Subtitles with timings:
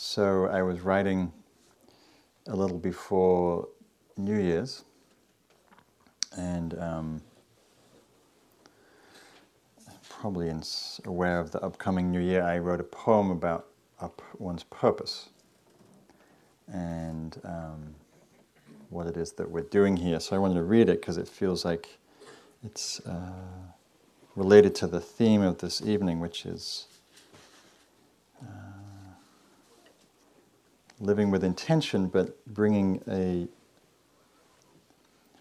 [0.00, 1.32] So I was writing
[2.46, 3.68] a little before
[4.16, 4.84] New Year's,
[6.36, 7.22] and um,
[10.08, 10.52] probably
[11.04, 13.66] aware of the upcoming New Year, I wrote a poem about
[14.38, 15.30] one's purpose
[16.68, 17.92] and um,
[18.90, 20.20] what it is that we're doing here.
[20.20, 21.98] So I wanted to read it because it feels like
[22.64, 23.32] it's uh,
[24.36, 26.87] related to the theme of this evening, which is.
[31.00, 33.48] Living with intention, but bringing a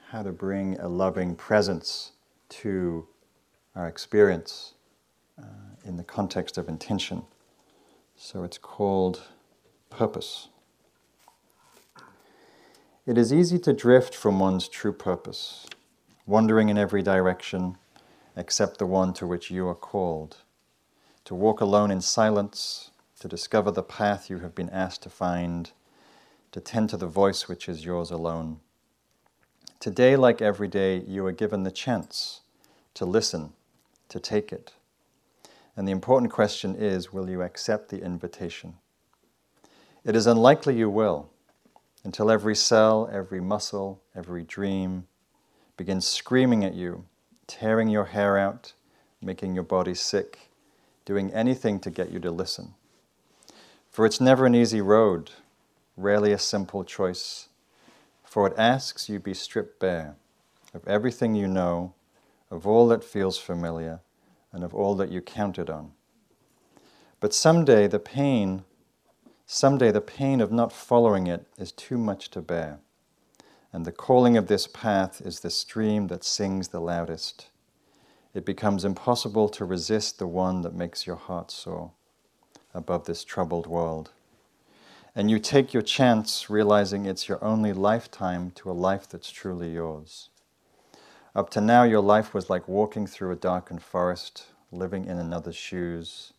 [0.10, 2.14] how to bring a loving presence
[2.50, 3.06] to
[3.76, 4.74] our experience
[5.38, 5.44] uh,
[5.84, 7.24] in the context of intention.
[8.16, 9.24] So it's called
[9.90, 10.48] purpose.
[13.06, 15.66] It is easy to drift from one's true purpose,
[16.26, 17.78] wandering in every direction
[18.36, 20.38] except the one to which you are called,
[21.26, 25.72] to walk alone in silence to discover the path you have been asked to find,
[26.52, 28.60] to tend to the voice which is yours alone.
[29.80, 32.42] Today, like every day, you are given the chance
[32.94, 33.54] to listen,
[34.10, 34.74] to take it.
[35.76, 38.76] And the important question is will you accept the invitation?
[40.04, 41.30] It is unlikely you will
[42.04, 45.08] until every cell, every muscle, every dream
[45.76, 47.06] begins screaming at you,
[47.46, 48.74] tearing your hair out,
[49.22, 50.50] making your body sick,
[51.06, 52.74] doing anything to get you to listen.
[53.98, 55.32] For it's never an easy road,
[55.96, 57.50] rarely a simple choice,
[58.24, 60.18] for it asks you be stripped bare
[60.72, 61.96] of everything you know,
[62.52, 64.02] of all that feels familiar,
[64.52, 65.94] and of all that you counted on.
[67.20, 68.66] But someday the pain,
[69.48, 72.78] someday the pain of not following it is too much to bear.
[73.74, 77.50] And the calling of this path is the stream that sings the loudest.
[78.36, 81.94] It becomes impossible to resist the one that makes your heart soar
[82.78, 84.12] above this troubled world.
[85.16, 89.74] And you take your chance, realizing it's your only lifetime to a life that's truly
[89.74, 90.30] yours.
[91.36, 95.56] Up to now, your life was like walking through a darkened forest, living in another's
[95.56, 96.34] shoes.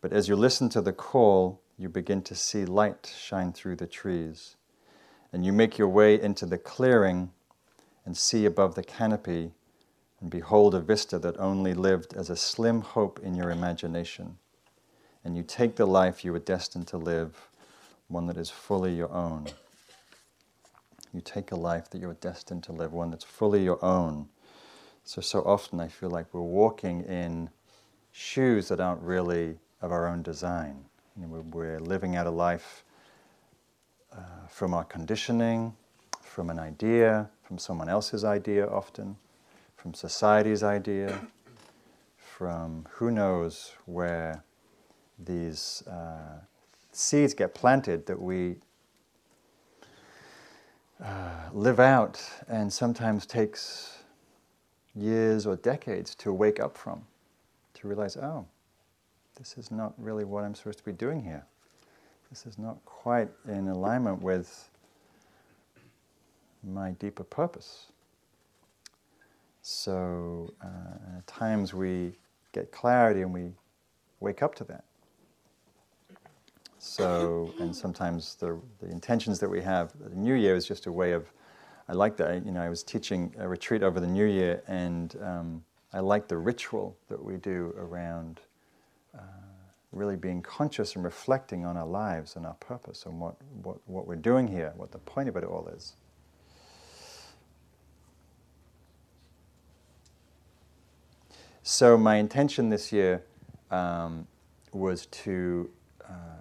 [0.00, 3.86] But as you listen to the call, you begin to see light shine through the
[3.86, 4.56] trees.
[5.32, 7.32] And you make your way into the clearing
[8.06, 9.52] and see above the canopy
[10.20, 14.38] and behold a vista that only lived as a slim hope in your imagination
[15.24, 17.48] and you take the life you were destined to live,
[18.08, 19.46] one that is fully your own.
[21.12, 24.28] You take a life that you are destined to live, one that's fully your own.
[25.04, 27.50] So, so often I feel like we're walking in
[28.12, 30.84] shoes that aren't really of our own design.
[31.16, 32.84] You know, we're, living out a life
[34.12, 35.74] uh, from our conditioning,
[36.22, 39.16] from an idea, from someone else's idea often,
[39.76, 41.20] from society's idea,
[42.16, 44.44] from who knows where
[45.24, 46.40] these uh,
[46.92, 48.56] seeds get planted that we
[51.02, 53.98] uh, live out and sometimes takes
[54.94, 57.02] years or decades to wake up from,
[57.74, 58.46] to realize, oh,
[59.36, 61.44] this is not really what I'm supposed to be doing here.
[62.28, 64.70] This is not quite in alignment with
[66.62, 67.86] my deeper purpose.
[69.62, 72.12] So uh, at times we
[72.52, 73.50] get clarity and we
[74.20, 74.84] wake up to that.
[76.82, 80.92] So, and sometimes the, the intentions that we have, the New Year is just a
[80.92, 81.30] way of,
[81.90, 82.46] I like that.
[82.46, 86.26] You know, I was teaching a retreat over the New Year, and um, I like
[86.26, 88.40] the ritual that we do around
[89.14, 89.20] uh,
[89.92, 94.06] really being conscious and reflecting on our lives and our purpose and what, what, what
[94.06, 95.92] we're doing here, what the point of it all is.
[101.62, 103.22] So, my intention this year
[103.70, 104.26] um,
[104.72, 105.68] was to
[106.08, 106.39] uh,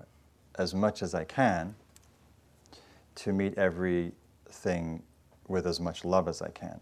[0.60, 1.74] as much as I can
[3.16, 5.02] to meet everything
[5.48, 6.80] with as much love as I can,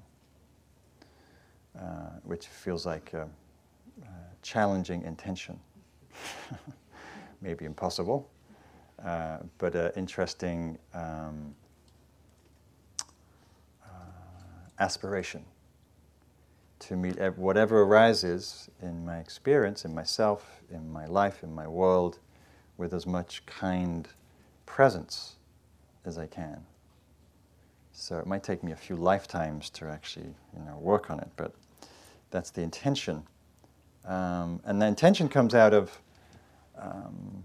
[1.79, 3.29] uh, which feels like a,
[4.01, 4.07] a
[4.41, 5.59] challenging intention.
[7.41, 8.27] Maybe impossible,
[9.05, 11.53] uh, but an interesting um,
[13.85, 13.87] uh,
[14.79, 15.45] aspiration
[16.79, 21.67] to meet ev- whatever arises in my experience, in myself, in my life, in my
[21.67, 22.17] world
[22.77, 24.07] with as much kind
[24.65, 25.35] presence
[26.05, 26.63] as I can.
[27.91, 31.29] So it might take me a few lifetimes to actually, you know, work on it,
[31.35, 31.53] but
[32.29, 33.23] that's the intention.
[34.05, 35.99] Um, and the intention comes out of
[36.77, 37.43] um,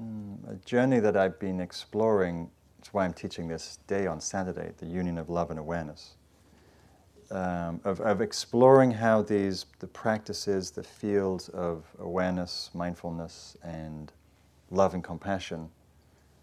[0.00, 2.50] mm, a journey that I've been exploring.
[2.78, 6.14] That's why I'm teaching this day on Saturday, the union of love and awareness.
[7.32, 14.12] Um, of, of exploring how these the practices, the fields of awareness, mindfulness, and
[14.70, 15.70] love and compassion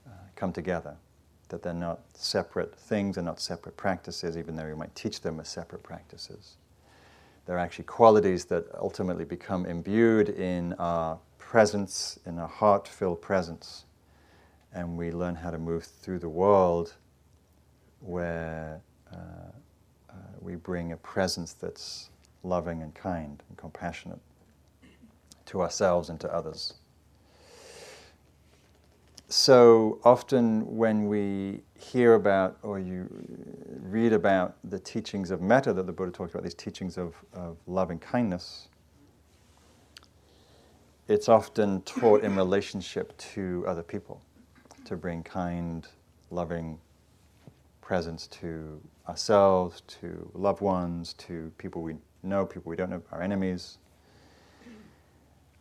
[0.07, 0.95] uh, come together.
[1.49, 5.39] That they're not separate things, they're not separate practices, even though we might teach them
[5.39, 6.57] as separate practices.
[7.45, 13.85] They're actually qualities that ultimately become imbued in our presence, in our heart filled presence.
[14.73, 16.93] And we learn how to move through the world
[18.01, 18.81] where
[19.11, 19.51] uh,
[20.19, 22.09] Uh, we bring a presence that's
[22.43, 24.19] loving and kind and compassionate
[25.45, 26.75] to ourselves and to others.
[29.31, 33.07] So often, when we hear about or you
[33.83, 37.57] read about the teachings of metta that the Buddha talked about, these teachings of, of
[37.67, 38.69] love and kindness,
[41.07, 44.21] it's often taught in relationship to other people
[44.85, 45.87] to bring kind,
[46.31, 46.79] loving
[47.89, 53.23] presence to ourselves, to loved ones, to people we know, people we don't know, our
[53.23, 53.79] enemies.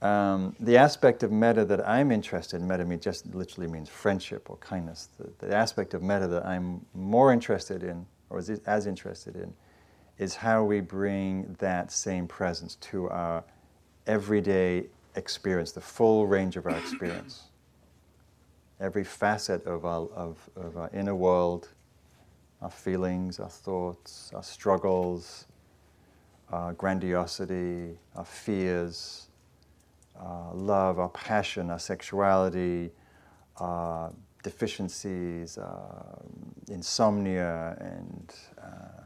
[0.02, 4.50] Um, the aspect of metta that I'm interested in, metta means just literally means friendship
[4.50, 5.08] or kindness.
[5.18, 9.54] The, the, aspect of metta that I'm more interested in, or as, as interested in,
[10.18, 13.42] is how we bring that same presence to our
[14.06, 14.84] everyday
[15.14, 17.44] experience, the full range of our experience.
[18.80, 21.70] Every facet of our, of, of our inner world,
[22.60, 25.46] our feelings, our thoughts, our struggles,
[26.50, 29.28] our grandiosity, our fears,
[30.18, 32.90] our love, our passion, our sexuality,
[33.58, 34.12] our
[34.42, 36.16] deficiencies, uh,
[36.68, 39.02] insomnia, and uh,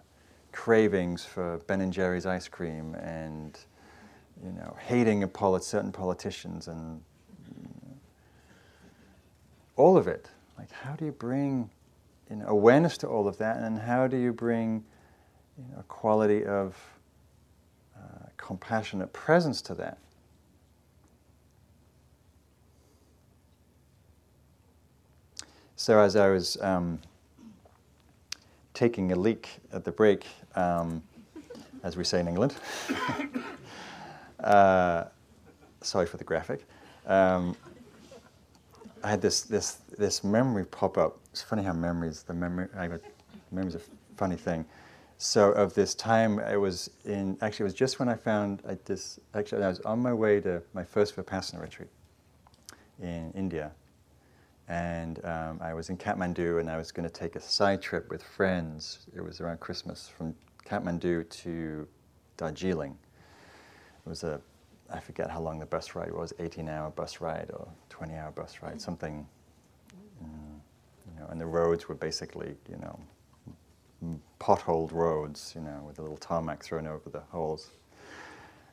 [0.53, 3.59] cravings for Ben and Jerry's ice cream, and
[4.43, 5.23] you know, hating
[5.63, 7.03] certain politicians, and
[7.57, 7.97] you know,
[9.77, 10.29] all of it.
[10.59, 11.71] Like, how do you bring
[12.33, 14.83] you know, awareness to all of that, and how do you bring
[15.59, 16.75] you know, a quality of
[17.95, 19.99] uh, compassionate presence to that?
[25.77, 26.99] So as I was um,
[28.73, 30.25] taking a leak at the break,
[30.55, 31.03] um,
[31.83, 32.55] as we say in England,
[34.41, 35.05] uh,
[35.83, 36.65] sorry for the graphic.
[37.07, 37.55] Um,
[39.05, 41.19] I had this this this memory pop up.
[41.33, 43.01] It's funny how memories the memory I got
[43.51, 43.81] memories a
[44.17, 44.65] funny thing.
[45.19, 48.77] So of this time, it was in actually it was just when I found I
[48.87, 51.89] just actually I was on my way to my first vipassana retreat
[53.01, 53.73] in India,
[54.69, 58.11] and um, I was in Kathmandu, and I was going to take a side trip
[58.11, 59.07] with friends.
[59.17, 60.35] It was around Christmas from
[60.67, 61.87] Kathmandu to
[62.37, 62.99] Darjeeling.
[64.05, 64.41] It was a
[64.93, 68.31] I forget how long the bus ride was, 18 hour bus ride or 20 hour
[68.31, 69.27] bus ride, something,
[71.23, 72.99] know, and the roads were basically, you know,
[74.41, 77.71] potholed roads, you know, with a little tarmac thrown over the holes.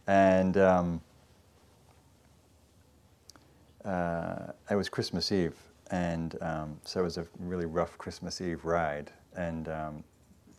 [0.07, 1.01] And um,
[3.85, 5.55] uh, it was Christmas Eve,
[5.91, 9.11] and um, so it was a really rough Christmas Eve ride.
[9.35, 10.03] And um,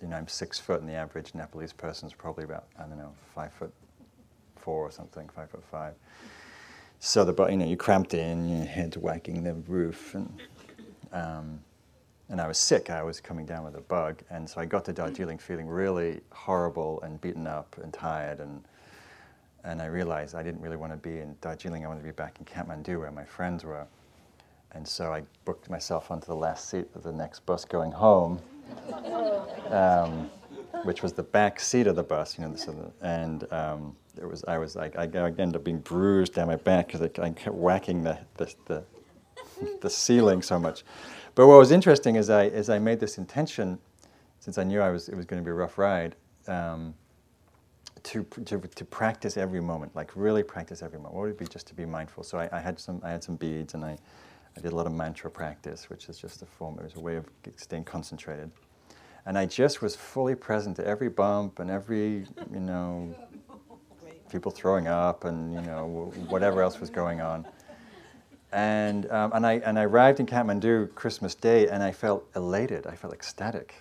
[0.00, 2.98] you know, I'm six foot, and the average Nepalese person is probably about I don't
[2.98, 3.72] know five foot
[4.56, 5.94] four or something, five foot five.
[7.00, 10.40] So the you know you cramped in, your head whacking the roof, and
[11.12, 11.60] um,
[12.31, 12.91] and I was sick.
[12.91, 16.21] I was coming down with a bug, and so I got to Darjeeling feeling really
[16.31, 18.62] horrible and beaten up and tired, and
[19.65, 21.85] and I realized I didn't really want to be in Darjeeling.
[21.85, 23.87] I wanted to be back in Kathmandu where my friends were,
[24.73, 28.40] and so I booked myself onto the last seat of the next bus going home.
[29.71, 30.28] Um,
[30.85, 34.28] which was the back seat of the bus, you know, so the, and um, it
[34.28, 37.11] was I was like I, I ended up being bruised down my back because I,
[37.23, 38.85] I, kept whacking the the, the
[39.81, 40.85] the ceiling so much.
[41.34, 43.78] But what was interesting is I as I made this intention,
[44.40, 46.16] since I knew I was it was going to be a rough ride,
[46.49, 46.94] um,
[48.04, 51.14] to, to to practice every moment, like really practice every moment.
[51.14, 52.25] What would it be just to be mindful?
[52.25, 53.99] So I, I had some I had some beads and I.
[54.56, 57.00] I did a lot of mantra practice, which is just a form, it was a
[57.00, 58.50] way of staying concentrated.
[59.26, 63.14] And I just was fully present to every bump and every, you know,
[64.30, 67.46] people throwing up and, you know, whatever else was going on.
[68.52, 72.87] And, um, and, I, and I arrived in Kathmandu Christmas Day and I felt elated.
[72.87, 73.75] I felt ecstatic.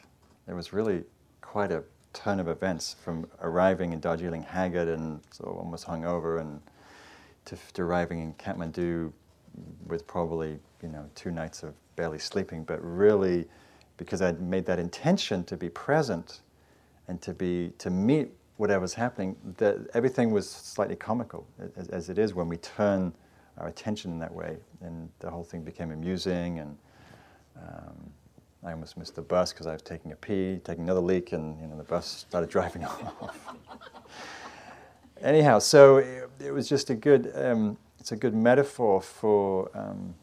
[0.48, 1.04] It was really
[1.42, 1.84] quite a
[2.14, 6.62] turn of events from arriving in Darjeeling haggard and so almost hungover and
[7.46, 9.12] to, to arriving in Kathmandu
[9.88, 13.46] with probably, you know, two nights of barely sleeping, but really
[13.98, 16.42] because I'd made that intention to be present
[17.08, 21.48] and to be to meet whatever's happening, that everything was slightly comical,
[21.78, 23.14] as, as, it is when we turn
[23.60, 26.78] our attention in that way, and the whole thing became amusing and
[27.58, 28.12] um,
[28.64, 31.60] I almost missed the bus because I was taking a pee, taking another leak, and
[31.62, 33.38] you know the bus started driving off.
[35.22, 37.32] Anyhow, so it, it, was just a good.
[37.36, 40.14] Um, it's a good metaphor for um,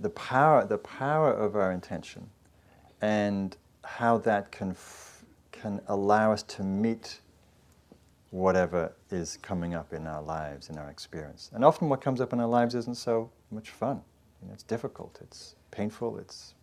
[0.00, 2.28] the power, the power of our intention,
[3.00, 7.20] and how that can f- can allow us to meet
[8.34, 11.50] whatever is coming up in our lives, in our experience.
[11.54, 14.02] And often, what comes up in our lives isn't so much fun.
[14.42, 15.18] You know, it's difficult.
[15.20, 16.54] It's painful, it's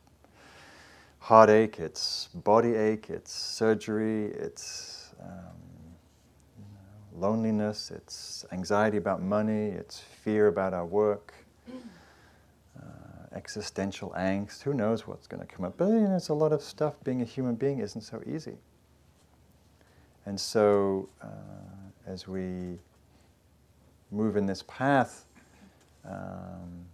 [1.19, 5.55] heartache, it's body ache, it's surgery, it's um,
[6.57, 11.33] you know, loneliness, it's anxiety about money, it's fear about our work,
[11.69, 12.81] uh,
[13.33, 14.61] existential angst.
[14.63, 15.77] Who knows what's going to come up?
[15.77, 16.95] But you know, it's a lot of stuff.
[17.05, 18.57] Being a human being isn't so easy.
[20.25, 21.27] And so, uh,
[22.05, 22.77] as we
[24.11, 25.25] move in this path,
[26.05, 26.85] um,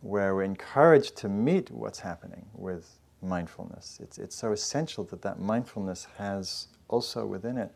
[0.00, 4.00] where we're encouraged to meet what's happening with mindfulness.
[4.02, 7.72] It's, it's so essential that that mindfulness has also within it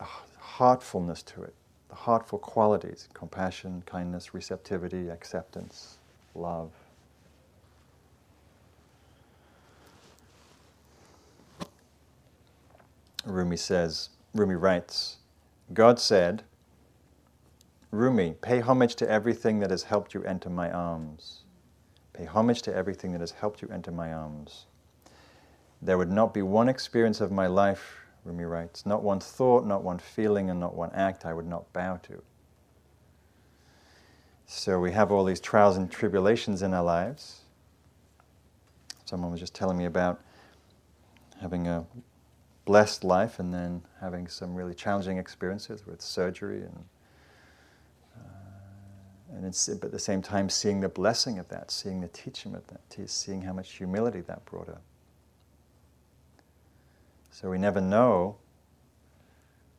[0.00, 0.06] a
[0.38, 1.54] heartfulness to it,
[1.88, 5.98] the heartful qualities compassion, kindness, receptivity, acceptance,
[6.34, 6.70] love.
[13.24, 15.18] Rumi says, Rumi writes,
[15.72, 16.42] God said,
[17.90, 21.42] Rumi, pay homage to everything that has helped you enter my arms.
[22.12, 24.66] Pay homage to everything that has helped you enter my arms.
[25.80, 29.82] There would not be one experience of my life, Rumi writes, not one thought, not
[29.82, 32.22] one feeling, and not one act I would not bow to.
[34.46, 37.40] So we have all these trials and tribulations in our lives.
[39.04, 40.20] Someone was just telling me about
[41.40, 41.84] having a
[42.64, 46.84] blessed life and then having some really challenging experiences with surgery and
[48.16, 49.44] uh, and
[49.80, 53.08] but at the same time seeing the blessing of that, seeing the teaching of that,
[53.08, 54.82] seeing how much humility that brought up.
[57.30, 58.36] So we never know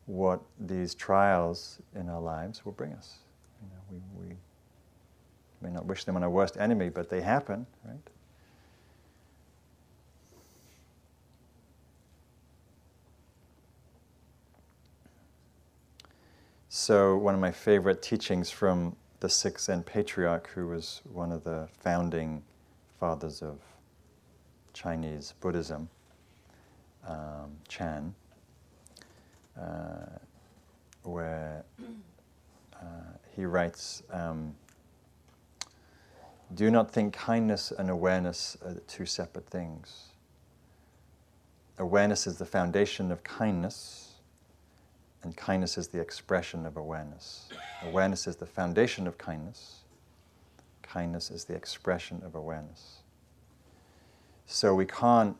[0.04, 3.16] what these trials in our lives will bring us.
[3.62, 4.36] You know, we, we
[5.60, 7.98] may not wish them on our worst enemy, but they happen, right?
[16.78, 21.42] So, one of my favorite teachings from the sixth Zen patriarch, who was one of
[21.42, 22.42] the founding
[23.00, 23.60] fathers of
[24.74, 25.88] Chinese Buddhism,
[27.08, 28.14] um, Chan,
[29.58, 30.18] uh,
[31.02, 31.64] where
[32.74, 32.84] uh,
[33.34, 34.54] he writes, um,
[36.52, 40.10] Do not think kindness and awareness are two separate things.
[41.78, 44.05] Awareness is the foundation of kindness
[45.26, 47.48] and kindness is the expression of awareness.
[47.82, 49.80] Awareness is the foundation of kindness.
[50.82, 52.98] Kindness is the expression of awareness.
[54.46, 55.36] So we can't,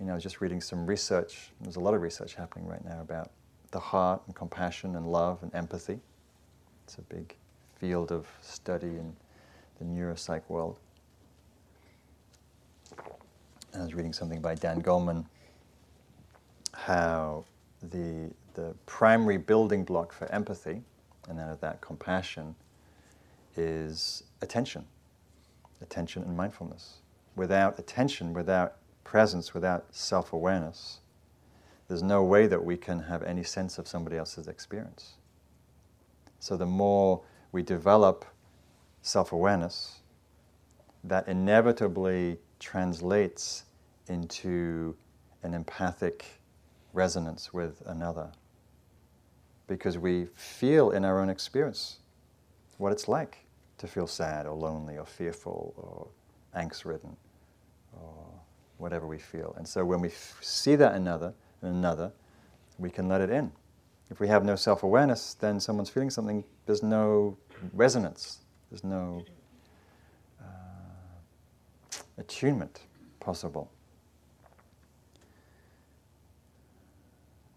[0.00, 3.30] you know, just reading some research, there's a lot of research happening right now about
[3.70, 6.00] the heart and compassion and love and empathy.
[6.82, 7.36] It's a big
[7.76, 9.14] field of study in
[9.78, 10.80] the neuropsych world.
[13.76, 15.24] I was reading something by Dan Goleman
[16.72, 17.44] how
[17.80, 20.82] the the primary building block for empathy,
[21.28, 22.56] and out of that compassion,
[23.54, 24.84] is attention.
[25.82, 27.00] Attention and mindfulness.
[27.36, 31.00] Without attention, without presence, without self awareness,
[31.86, 35.14] there's no way that we can have any sense of somebody else's experience.
[36.40, 37.22] So the more
[37.52, 38.24] we develop
[39.02, 40.00] self awareness,
[41.04, 43.64] that inevitably translates
[44.08, 44.96] into
[45.42, 46.24] an empathic
[46.94, 48.30] resonance with another
[49.66, 51.98] because we feel in our own experience
[52.78, 53.38] what it's like
[53.78, 56.08] to feel sad or lonely or fearful or
[56.60, 57.16] angst ridden
[57.92, 58.26] or
[58.78, 59.54] whatever we feel.
[59.58, 62.12] And so when we f- see that another, in another,
[62.78, 63.50] we can let it in.
[64.10, 67.36] If we have no self awareness, then someone's feeling something, there's no
[67.72, 68.38] resonance,
[68.70, 69.24] there's no
[70.40, 70.44] uh,
[72.18, 72.80] attunement
[73.18, 73.70] possible.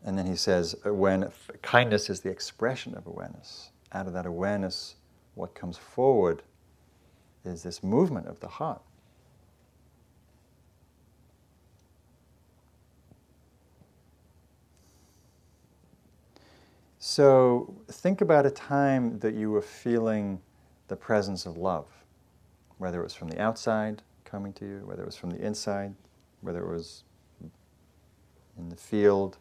[0.10, 3.70] And then he says, when kindness is the expression of awareness.
[3.94, 4.96] Out of that awareness,
[5.36, 6.42] what comes forward
[7.46, 8.82] is this movement of the heart.
[16.98, 20.42] So think about a time that you were feeling
[20.88, 21.86] the presence of love,
[22.80, 25.94] whether it was from the outside coming to you, whether it was from the inside,
[26.42, 27.04] whether it was
[28.58, 29.38] in the field,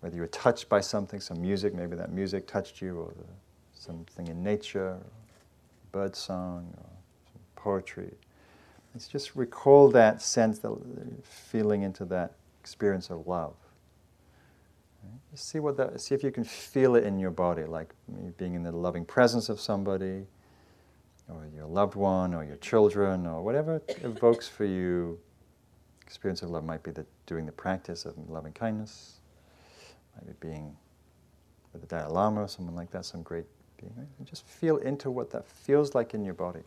[0.00, 3.24] whether you were touched by something, some music, maybe that music touched you, or the,
[3.72, 4.98] something in nature,
[5.92, 6.90] bird song or
[7.56, 8.12] poetry.
[8.94, 10.76] Let's just recall that sense, that
[11.22, 13.54] feeling into that experience of love.
[15.30, 16.00] Just see what that.
[16.00, 17.94] See if you can feel it in your body, like
[18.36, 20.26] being in the loving presence of somebody,
[21.28, 25.18] or your loved one, or your children, or whatever evokes for you.
[26.02, 29.19] Experience of love might be the, doing the practice of loving kindness,
[30.26, 30.76] might be being
[31.72, 33.46] with the Dalai Lama or someone like that, some great
[33.80, 33.92] being.
[34.18, 36.62] And just feel into what that feels like in your body.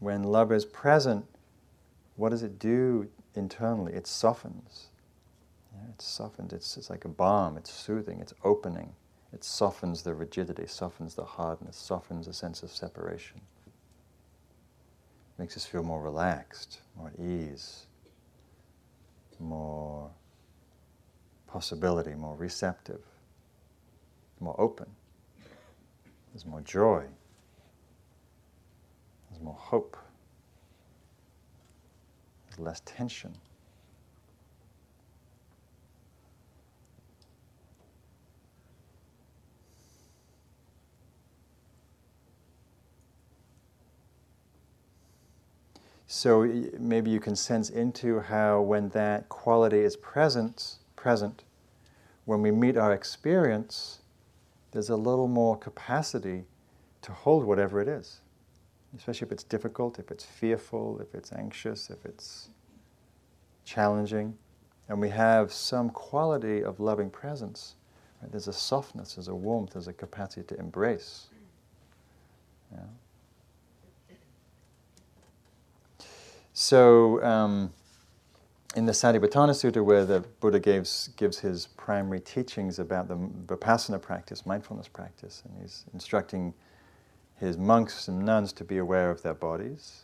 [0.00, 1.24] When love is present,
[2.16, 3.92] what does it do internally?
[3.92, 4.86] It softens.
[5.74, 6.52] Yeah, it softens.
[6.52, 7.56] It's, it's like a balm.
[7.56, 8.20] It's soothing.
[8.20, 8.92] It's opening.
[9.32, 13.40] It softens the rigidity, softens the hardness, softens the sense of separation.
[15.36, 17.87] Makes us feel more relaxed, more at ease,
[19.40, 20.10] more
[21.46, 23.00] possibility, more receptive,
[24.40, 24.86] more open.
[26.32, 27.04] There's more joy.
[29.30, 29.96] There's more hope.
[32.46, 33.34] There's less tension.
[46.08, 46.42] So
[46.78, 51.44] maybe you can sense into how when that quality is present, present,
[52.24, 54.00] when we meet our experience,
[54.72, 56.44] there's a little more capacity
[57.02, 58.20] to hold whatever it is
[58.96, 62.48] especially if it's difficult, if it's fearful, if it's anxious, if it's
[63.64, 64.36] challenging,
[64.88, 67.74] and we have some quality of loving presence.
[68.22, 68.30] Right?
[68.30, 71.26] There's a softness, there's a warmth, there's a capacity to embrace.
[72.72, 72.78] Yeah.
[76.68, 77.72] So, um,
[78.76, 84.02] in the Satipatthana Sutta, where the Buddha gives, gives his primary teachings about the vipassana
[84.02, 86.52] practice, mindfulness practice, and he's instructing
[87.36, 90.02] his monks and nuns to be aware of their bodies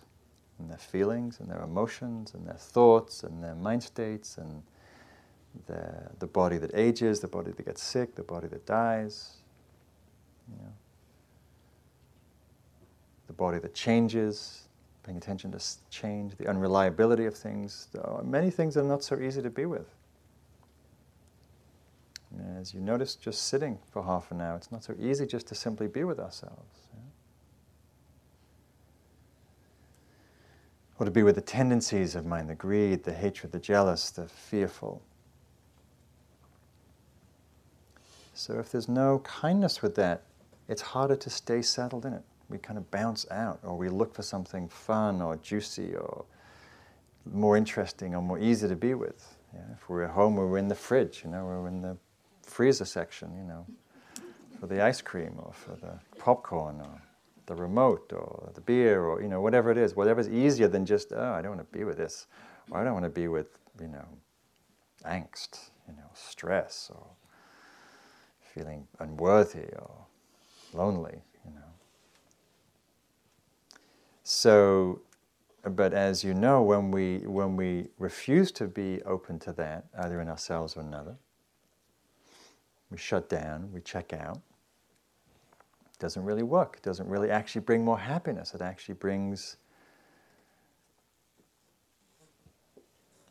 [0.59, 4.62] and their feelings and their emotions and their thoughts and their mind states and
[5.66, 9.34] the, the body that ages, the body that gets sick, the body that dies,
[10.49, 10.73] you know,
[13.26, 14.64] the body that changes,
[15.04, 17.88] paying attention to change, the unreliability of things.
[18.23, 19.86] Many things are not so easy to be with.
[22.58, 25.54] As you notice, just sitting for half an hour, it's not so easy just to
[25.54, 26.88] simply be with ourselves.
[30.99, 34.28] or to be with the tendencies of mind the greed, the hatred, the jealous, the
[34.28, 35.02] fearful.
[38.32, 40.23] So if there's no kindness with that,
[40.69, 42.23] it's harder to stay settled in it.
[42.49, 46.25] We kind of bounce out, or we look for something fun or juicy or
[47.33, 49.37] more interesting or more easy to be with.
[49.54, 49.61] Yeah?
[49.73, 51.97] If we're at home, we're in the fridge, you know, we're in the
[52.43, 53.67] freezer section, you know,
[54.61, 57.02] for the ice cream or for the popcorn or
[57.47, 61.13] the remote or the beer or you know whatever it is, whatever's easier than just
[61.13, 62.26] oh I don't want to be with this,
[62.71, 64.07] or I don't want to be with you know
[65.04, 67.07] angst, you know stress or
[68.54, 69.91] feeling unworthy or
[70.73, 71.23] lonely.
[74.25, 75.02] So,
[75.65, 80.21] but as you know, when we when we refuse to be open to that, either
[80.23, 81.17] in ourselves or another,
[82.91, 84.39] we shut down, we check out
[85.95, 86.76] It doesn't really work.
[86.78, 88.54] It doesn't really actually bring more happiness.
[88.54, 89.56] It actually brings,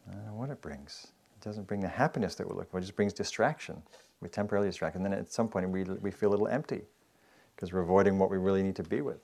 [0.09, 1.07] I don't know what it brings.
[1.37, 2.79] It doesn't bring the happiness that we're looking for.
[2.79, 3.81] It just brings distraction.
[4.21, 6.81] We're temporarily distract, And then at some point we, we feel a little empty
[7.55, 9.21] because we're avoiding what we really need to be with.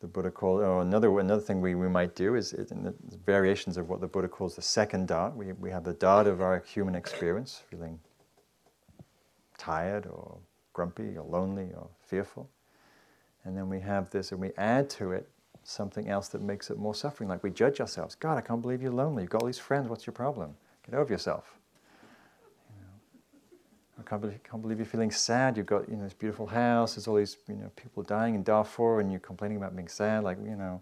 [0.00, 2.94] The Buddha called, oh, another, another thing we, we might do is, is in the
[3.26, 5.36] variations of what the Buddha calls the second dot.
[5.36, 8.00] We, we have the dot of our human experience, feeling
[9.58, 10.38] tired or
[10.72, 12.48] grumpy or lonely or fearful.
[13.44, 15.28] And then we have this, and we add to it
[15.64, 17.28] something else that makes it more suffering.
[17.28, 18.14] Like we judge ourselves.
[18.14, 19.24] God, I can't believe you're lonely.
[19.24, 19.88] You've got all these friends.
[19.88, 20.56] What's your problem?
[20.86, 21.59] Get over yourself.
[24.00, 25.56] I can't believe, can't believe you're feeling sad.
[25.56, 26.94] You've got you know this beautiful house.
[26.94, 30.24] There's all these you know people dying in Darfur, and you're complaining about being sad.
[30.24, 30.80] Like you know.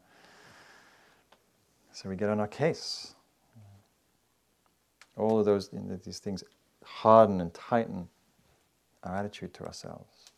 [1.92, 3.14] So we get on our case.
[5.16, 6.44] All of those you know, these things
[6.84, 8.08] harden and tighten
[9.02, 10.30] our attitude to ourselves.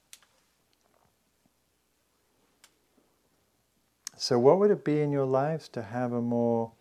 [4.16, 6.72] So, what would it be in your lives to have a more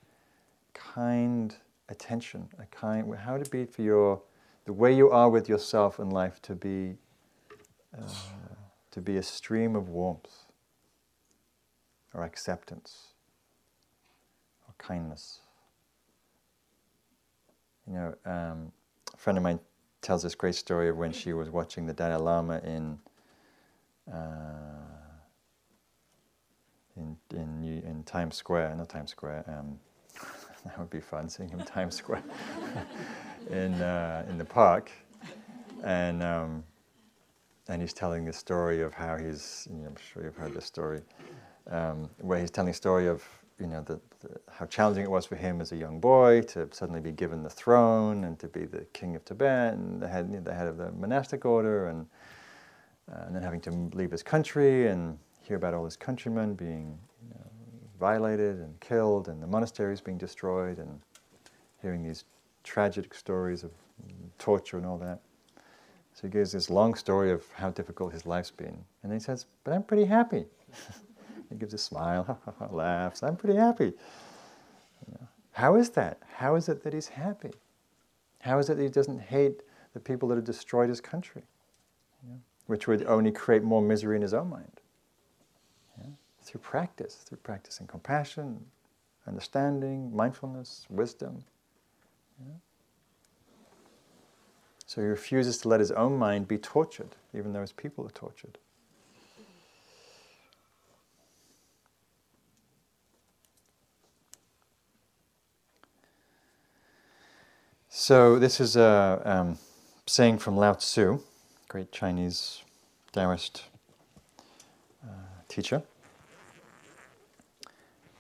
[0.73, 1.55] kind
[1.89, 2.47] attention?
[2.57, 3.13] A kind.
[3.15, 4.21] How would it be for your
[4.69, 6.93] the way you are with yourself in life to be
[7.97, 8.03] uh,
[8.91, 10.45] to be a stream of warmth
[12.13, 13.15] or acceptance
[14.67, 15.39] or kindness?
[17.87, 18.71] You know, um,
[19.11, 19.59] a friend of mine
[20.03, 22.99] tells this great story of when she was watching the Dalai Lama in
[24.13, 24.99] uh,
[26.95, 29.45] in in in Times Square, not Times Square.
[29.47, 29.79] Um,
[30.63, 32.21] that would be fun seeing him in Times Square
[33.49, 34.91] in uh, in the park,
[35.83, 36.63] and um,
[37.67, 39.67] and he's telling the story of how he's.
[39.71, 41.01] You know, I'm sure you've heard this story,
[41.69, 43.23] um, where he's telling the story of
[43.59, 46.67] you know the, the, how challenging it was for him as a young boy to
[46.71, 50.27] suddenly be given the throne and to be the king of Tibet and the head,
[50.29, 52.05] you know, the head of the monastic order and
[53.11, 56.97] uh, and then having to leave his country and hear about all his countrymen being
[57.23, 57.51] you know,
[57.99, 60.99] violated and killed and the monasteries being destroyed and
[61.81, 62.23] hearing these
[62.63, 63.71] tragic stories of
[64.37, 65.19] torture and all that.
[66.13, 68.83] So he gives this long story of how difficult his life's been.
[69.03, 70.45] And he says, But I'm pretty happy.
[71.49, 72.39] he gives a smile,
[72.71, 73.93] laughs, I'm pretty happy.
[75.51, 76.19] How is that?
[76.35, 77.51] How is it that he's happy?
[78.41, 79.61] How is it that he doesn't hate
[79.93, 81.43] the people that have destroyed his country?
[82.67, 84.79] Which would only create more misery in his own mind.
[86.43, 88.65] Through practice, through practicing compassion,
[89.27, 91.43] understanding, mindfulness, wisdom.
[94.89, 98.09] So he refuses to let his own mind be tortured, even though his people are
[98.09, 98.57] tortured.
[107.87, 109.59] So this is a um,
[110.07, 111.19] saying from Lao Tzu,
[111.67, 112.63] great Chinese
[113.11, 113.65] Taoist
[115.03, 115.09] uh,
[115.47, 115.83] teacher,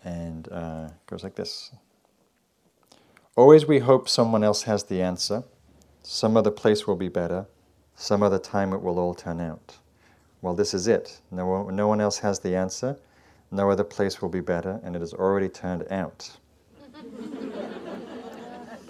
[0.03, 1.71] and uh, goes like this:
[3.35, 5.43] Always we hope someone else has the answer
[6.03, 7.45] some other place will be better.
[7.95, 9.77] Some other time it will all turn out.
[10.41, 11.21] Well, this is it.
[11.29, 12.97] No one, no one else has the answer.
[13.51, 16.37] No other place will be better, and it has already turned out.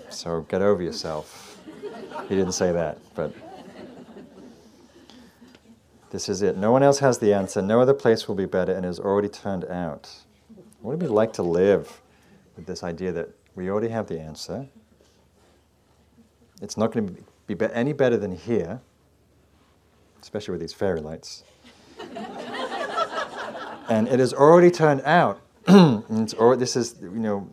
[0.09, 1.59] so get over yourself.
[2.29, 3.33] He didn't say that, but
[6.11, 6.55] this is it.
[6.55, 7.61] No one else has the answer.
[7.61, 10.09] No other place will be better, and it has already turned out.
[10.79, 12.01] What would it be like to live
[12.55, 14.65] with this idea that we already have the answer?
[16.61, 17.13] It's not going to
[17.53, 18.79] be, any better than here,
[20.21, 21.43] especially with these fairy lights.
[23.89, 25.41] and it has already turned out.
[25.67, 27.49] it's or, this is, you know,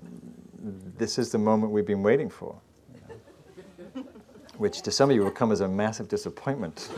[0.97, 2.57] this is the moment we've been waiting for,
[4.59, 6.79] which to some of you will come as a massive disappointment.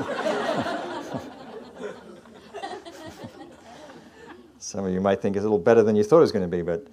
[4.58, 6.44] some of you might think it's a little better than you thought it was going
[6.44, 6.86] to be, but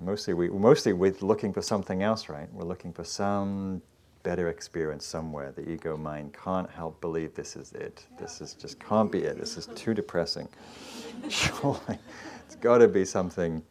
[0.00, 2.48] mostly we mostly we're looking for something else, right?
[2.52, 3.82] We're looking for some
[4.22, 5.52] better experience somewhere.
[5.52, 8.06] The ego mind can't help believe this is it.
[8.18, 9.38] This is just can't be it.
[9.38, 10.48] This is too depressing.
[11.28, 11.98] Surely,
[12.44, 13.62] it's got to be something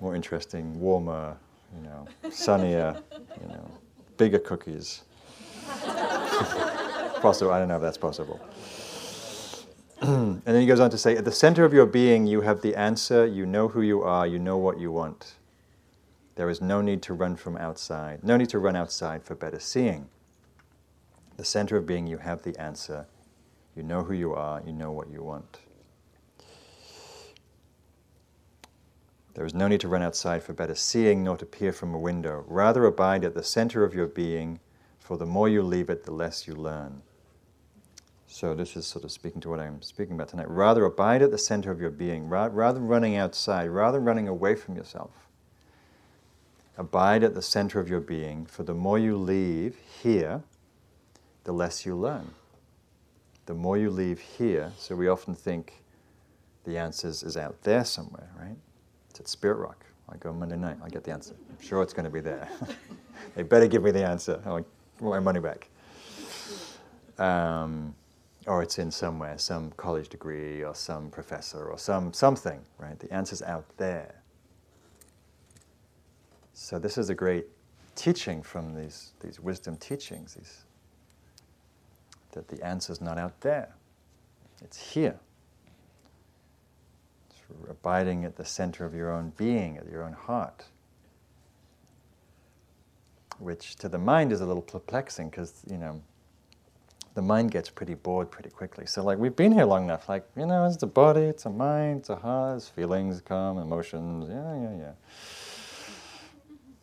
[0.00, 1.36] more interesting, warmer,
[1.76, 3.00] you know, sunnier,
[3.40, 3.70] you know,
[4.16, 5.02] bigger cookies.
[7.20, 7.52] possible.
[7.52, 8.40] I don't know if that's possible.
[10.02, 12.62] and then he goes on to say, at the center of your being, you have
[12.62, 13.26] the answer.
[13.26, 14.26] You know who you are.
[14.26, 15.34] You know what you want.
[16.40, 19.60] There is no need to run from outside, no need to run outside for better
[19.60, 20.08] seeing.
[21.36, 23.06] The center of being, you have the answer.
[23.76, 25.58] You know who you are, you know what you want.
[29.34, 31.98] There is no need to run outside for better seeing, nor to peer from a
[31.98, 32.44] window.
[32.48, 34.60] Rather abide at the center of your being,
[34.98, 37.02] for the more you leave it, the less you learn.
[38.32, 40.48] So, this is sort of speaking to what I'm speaking about tonight.
[40.48, 44.76] Rather abide at the center of your being, rather running outside, rather running away from
[44.76, 45.10] yourself.
[46.78, 50.44] Abide at the center of your being, for the more you leave here,
[51.42, 52.30] the less you learn.
[53.46, 55.82] The more you leave here, so we often think
[56.64, 58.56] the answer is out there somewhere, right?
[59.10, 59.84] It's at Spirit Rock.
[60.08, 61.34] I go Monday night, I get the answer.
[61.50, 62.48] I'm sure it's going to be there.
[63.34, 64.40] they better give me the answer.
[64.46, 64.66] I want
[65.00, 65.68] my money back.
[67.18, 67.96] Um,
[68.46, 72.98] or it's in somewhere, some college degree or some professor or some something, right?
[72.98, 74.14] The answer's out there.
[76.54, 77.46] So this is a great
[77.94, 80.64] teaching from these, these wisdom teachings, these,
[82.32, 83.74] that the answer's not out there.
[84.62, 85.18] It's here.
[87.30, 90.64] It's abiding at the center of your own being, at your own heart.
[93.38, 96.02] Which to the mind is a little perplexing because, you know,
[97.20, 98.86] the mind gets pretty bored pretty quickly.
[98.86, 100.08] So, like, we've been here long enough.
[100.08, 103.58] Like, you know, it's a body, it's a mind, it's a heart, it's feelings come,
[103.58, 104.26] emotions.
[104.30, 104.92] Yeah, yeah, yeah.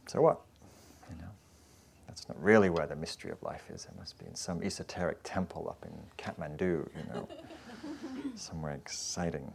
[0.05, 0.41] So what?
[1.09, 1.31] You know,
[2.05, 3.85] that's not really where the mystery of life is.
[3.85, 7.27] It must be in some esoteric temple up in Kathmandu, you know,
[8.35, 9.51] somewhere exciting.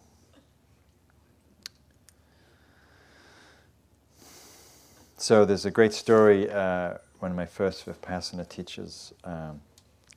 [5.17, 9.61] So there's a great story uh, one of my first Vipassana teachers, um,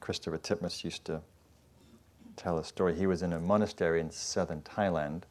[0.05, 1.19] Christopher Titmuss, used to
[2.35, 2.93] tell a story.
[2.93, 5.23] He was in a monastery in southern Thailand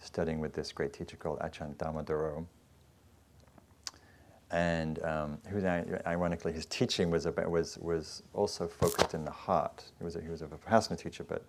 [0.00, 2.46] studying with this great teacher called Ajahn Dhammadharo.
[4.50, 5.64] And um, was,
[6.06, 9.84] ironically, his teaching was, about, was, was also focused in the heart.
[9.98, 11.44] He was a, he was a Vipassana teacher, but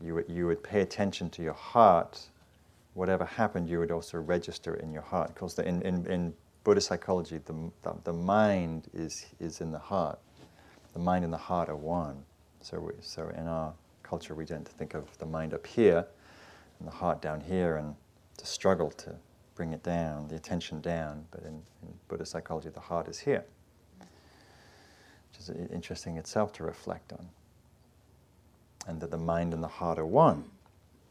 [0.00, 2.22] you would, you would pay attention to your heart.
[2.94, 5.34] Whatever happened, you would also register in your heart.
[5.34, 10.18] Because in, in, in Buddhist psychology, the, the, the, mind is, is in the heart.
[10.94, 12.24] The mind and the heart are one.
[12.60, 16.06] So, we, so in our culture, we tend to think of the mind up here
[16.78, 17.94] and the heart down here and
[18.38, 19.14] to struggle to
[19.54, 21.26] bring it down, the attention down.
[21.30, 23.44] But in, in Buddhist psychology, the heart is here,
[25.30, 27.28] which is interesting itself to reflect on
[28.86, 30.44] and that the mind and the heart are one.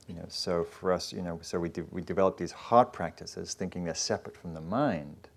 [0.08, 3.54] You know, so for us, you know, so we, de- we develop these heart practices
[3.54, 5.30] thinking they're separate from the mind,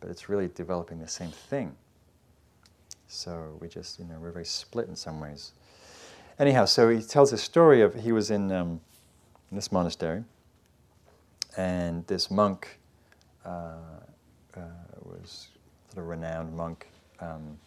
[0.00, 1.76] but it's really developing the same thing.
[3.14, 5.52] So we just, you know, we're very split in some ways.
[6.38, 8.80] Anyhow, so he tells a story of he was in, um,
[9.50, 10.24] in this monastery,
[11.58, 12.80] and this monk
[13.44, 13.74] uh,
[14.56, 14.60] uh,
[15.02, 15.48] was
[15.90, 16.88] sort of renowned monk.
[17.20, 17.58] Um,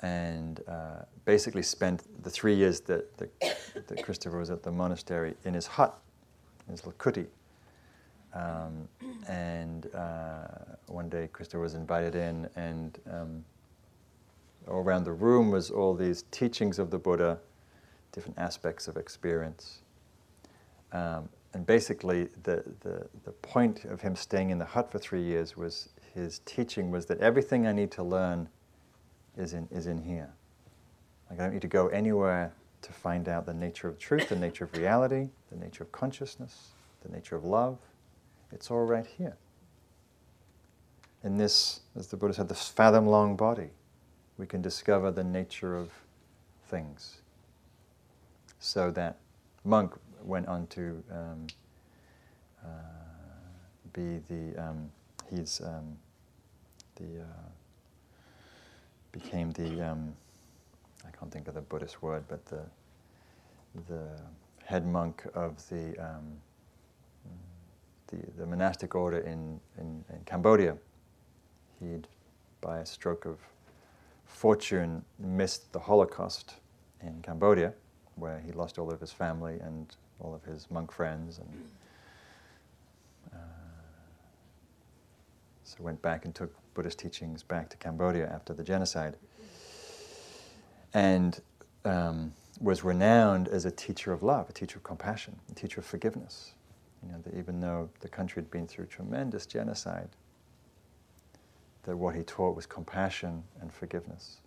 [0.00, 3.30] and uh, basically spent the three years that, that,
[3.86, 5.98] that, Christopher was at the monastery in his hut,
[6.70, 7.26] his little kuti.
[8.34, 8.86] Um,
[9.28, 13.44] and uh, one day Christopher was invited in, and um,
[14.68, 17.38] all around the room was all these teachings of the Buddha,
[18.12, 19.80] different aspects of experience.
[20.92, 25.22] Um, and basically, the, the, the point of him staying in the hut for three
[25.22, 28.48] years was his teaching was that everything I need to learn
[29.36, 30.30] is in, is in here.
[31.30, 34.36] Like I don't need to go anywhere to find out the nature of truth, the
[34.36, 36.72] nature of reality, the nature of consciousness,
[37.02, 37.78] the nature of love.
[38.50, 39.36] It's all right here.
[41.24, 43.70] In this, as the Buddha said, this fathom long body,
[44.38, 45.90] we can discover the nature of
[46.68, 47.18] things.
[48.58, 49.16] So that
[49.64, 51.46] monk went on to um,
[52.64, 52.68] uh,
[53.92, 54.90] be the, um,
[55.28, 55.96] he's um,
[56.96, 57.48] the, uh,
[59.10, 60.14] became the, um,
[61.06, 62.62] I can't think of the Buddhist word, but the,
[63.88, 64.06] the
[64.64, 66.32] head monk of the, um,
[68.08, 70.76] the, the, monastic order in, in, in Cambodia.
[71.80, 72.06] He'd,
[72.60, 73.38] by a stroke of
[74.32, 76.54] fortune, missed the Holocaust
[77.00, 77.72] in Cambodia,
[78.16, 81.48] where he lost all of his family and all of his monk friends, and
[83.32, 83.36] uh,
[85.64, 89.16] so went back and took Buddhist teachings back to Cambodia after the genocide,
[90.94, 91.40] and
[91.84, 95.86] um, was renowned as a teacher of love, a teacher of compassion, a teacher of
[95.86, 96.54] forgiveness.
[97.04, 100.08] You know, even though the country had been through tremendous genocide,
[101.84, 104.38] that what he taught was compassion and forgiveness.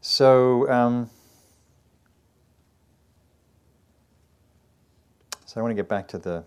[0.00, 1.10] So, um,
[5.52, 6.42] So I want to get back to the,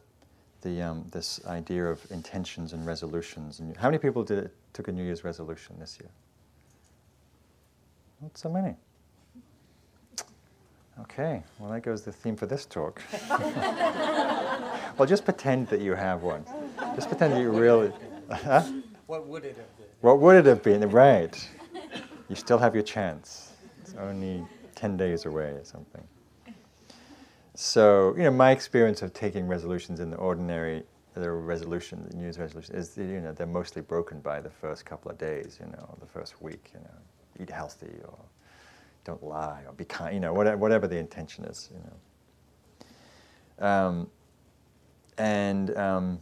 [0.64, 3.60] the um, this idea of intentions and resolutions.
[3.60, 6.10] And how many people did took a New Year's resolution this year?
[8.20, 8.76] Not so many.
[11.02, 13.02] Okay, well that goes the theme for this talk.
[13.30, 16.46] well, just pretend that you have one.
[16.96, 17.92] Just pretend that you really.
[18.32, 18.64] Huh?
[19.08, 19.88] What would it have been?
[20.02, 20.90] What would it have been?
[20.90, 21.50] Right.
[22.30, 23.52] You still have your chance.
[23.82, 26.04] It's only ten days away or something.
[27.56, 32.24] So, you know, my experience of taking resolutions in the ordinary, the resolution, the New
[32.24, 35.72] Year's resolution, is, you know, they're mostly broken by the first couple of days, you
[35.72, 36.96] know, the first week, you know,
[37.40, 38.18] eat healthy or
[39.06, 43.68] don't lie or be kind, you know, whatever, whatever the intention is, you know.
[43.68, 44.08] Um,
[45.18, 46.20] and um,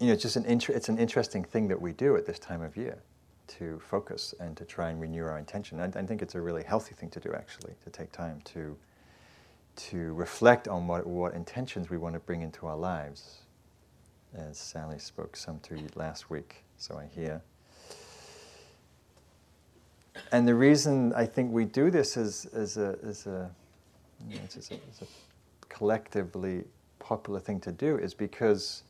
[0.00, 2.38] you know, it's just an inter- it's an interesting thing that we do at this
[2.38, 2.98] time of year
[3.48, 5.80] to focus and to try and renew our intention.
[5.80, 8.76] I, I think it's a really healthy thing to do, actually, to take time to,
[9.76, 13.40] to reflect on what, what intentions we want to bring into our lives,
[14.34, 17.42] as Sally spoke some to you last week, so I hear.
[20.32, 23.50] And the reason I think we do this as, as a, as a,
[24.28, 25.06] you know, as a, as a
[25.68, 26.64] collectively
[26.98, 28.82] popular thing to do is because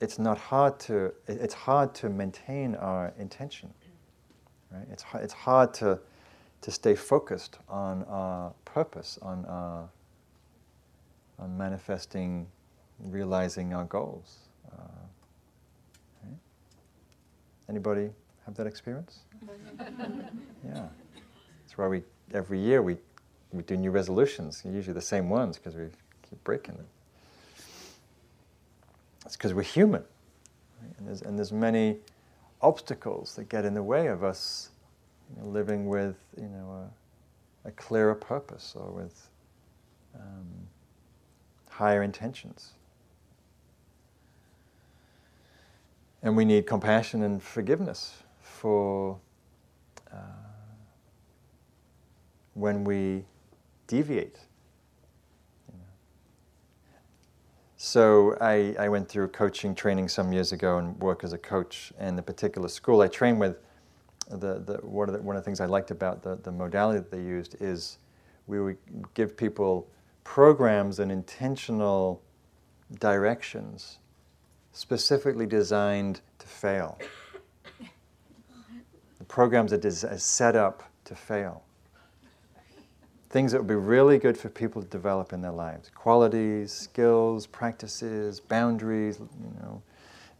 [0.00, 3.72] it's not hard to it's hard to maintain our intention
[4.72, 5.98] right it's it's hard to
[6.62, 9.88] to stay focused on our purpose on our
[11.38, 12.46] on manifesting
[12.98, 14.38] realizing our goals
[14.72, 14.76] uh,
[16.24, 16.38] right?
[17.68, 18.10] anybody
[18.50, 19.20] have that experience?
[20.64, 20.88] yeah.
[21.62, 22.02] That's why we
[22.34, 22.96] every year we,
[23.52, 25.84] we do new resolutions, usually the same ones because we
[26.28, 26.86] keep breaking them.
[29.24, 30.02] It's because we're human.
[30.82, 30.98] Right?
[30.98, 31.98] And, there's, and there's many
[32.60, 34.70] obstacles that get in the way of us
[35.30, 36.90] you know, living with you know,
[37.64, 39.28] a, a, clearer purpose or with
[40.16, 40.46] um,
[41.68, 42.72] higher intentions.
[46.22, 48.22] And we need compassion and forgiveness
[48.60, 49.18] for
[50.12, 50.16] uh,
[52.52, 53.24] when we
[53.86, 54.38] deviate.
[57.78, 61.90] So I, I went through coaching training some years ago and work as a coach.
[61.98, 63.56] And the particular school I trained with,
[64.28, 66.98] the, the, one, of the, one of the things I liked about the, the modality
[66.98, 67.96] that they used is
[68.46, 68.76] we would
[69.14, 69.88] give people
[70.22, 72.20] programs and intentional
[72.98, 74.00] directions
[74.72, 76.98] specifically designed to fail.
[79.30, 81.62] Programs are set up to fail.
[83.28, 87.46] Things that would be really good for people to develop in their lives qualities, skills,
[87.46, 89.80] practices, boundaries, you know,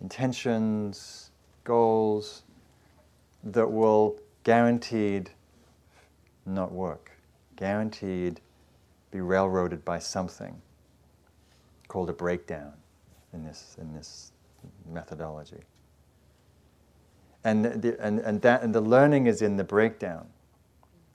[0.01, 1.31] intentions,
[1.63, 2.43] goals
[3.45, 5.31] that will guaranteed
[6.45, 7.13] not work,
[7.55, 8.41] guaranteed
[9.13, 10.61] be railroaded by something
[11.87, 12.73] called a breakdown
[13.33, 14.33] in this, in this
[14.93, 15.61] methodology.
[17.45, 20.29] And the, and, and, that, and the learning is in the breakdown.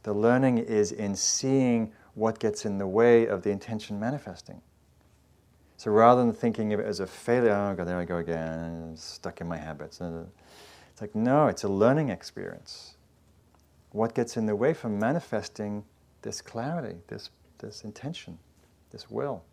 [0.04, 4.62] The learning is in seeing what gets in the way of the intention manifesting.
[5.78, 8.94] So rather than thinking of it as a failure, oh God, there I go again,
[8.96, 10.00] stuck in my habits.
[10.02, 10.24] Uh,
[10.92, 12.96] it's like, no, it's a learning experience.
[13.92, 15.84] What gets in the way from manifesting
[16.22, 18.40] this clarity, this, this intention,
[18.92, 19.44] this will?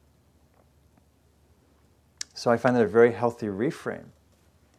[2.34, 4.06] So I find that a very healthy reframe.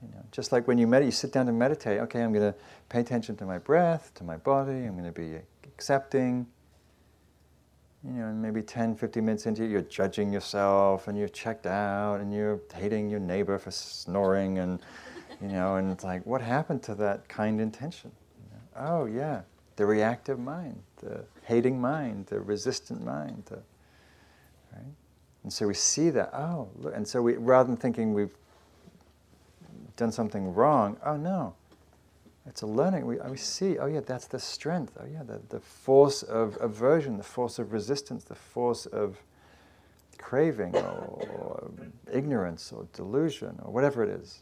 [0.04, 2.00] You know, just like when you meditate, you sit down to meditate.
[2.02, 2.58] Okay, I'm going to
[2.90, 4.86] pay attention to my breath, to my body.
[4.86, 6.46] I'm going to be accepting.
[8.06, 11.66] You know, and maybe 10, 15 minutes into it, you're judging yourself, and you're checked
[11.66, 14.82] out, and you're hating your neighbor for snoring, and
[15.42, 18.12] you know, and it's like, what happened to that kind intention?
[18.38, 19.44] You know, oh yeah,
[19.78, 23.60] the reactive mind, the hating mind, the resistant mind, the,
[24.74, 24.84] right?
[25.44, 28.36] And so we see that, oh, look, and so we, rather than thinking we've
[29.96, 31.56] done something wrong, oh no,
[32.46, 33.06] it's a learning.
[33.06, 34.98] We, we see, oh yeah, that's the strength.
[35.00, 39.18] Oh yeah, the, the force of aversion, the force of resistance, the force of
[40.18, 41.72] craving or, or
[42.12, 44.42] ignorance or delusion or whatever it is.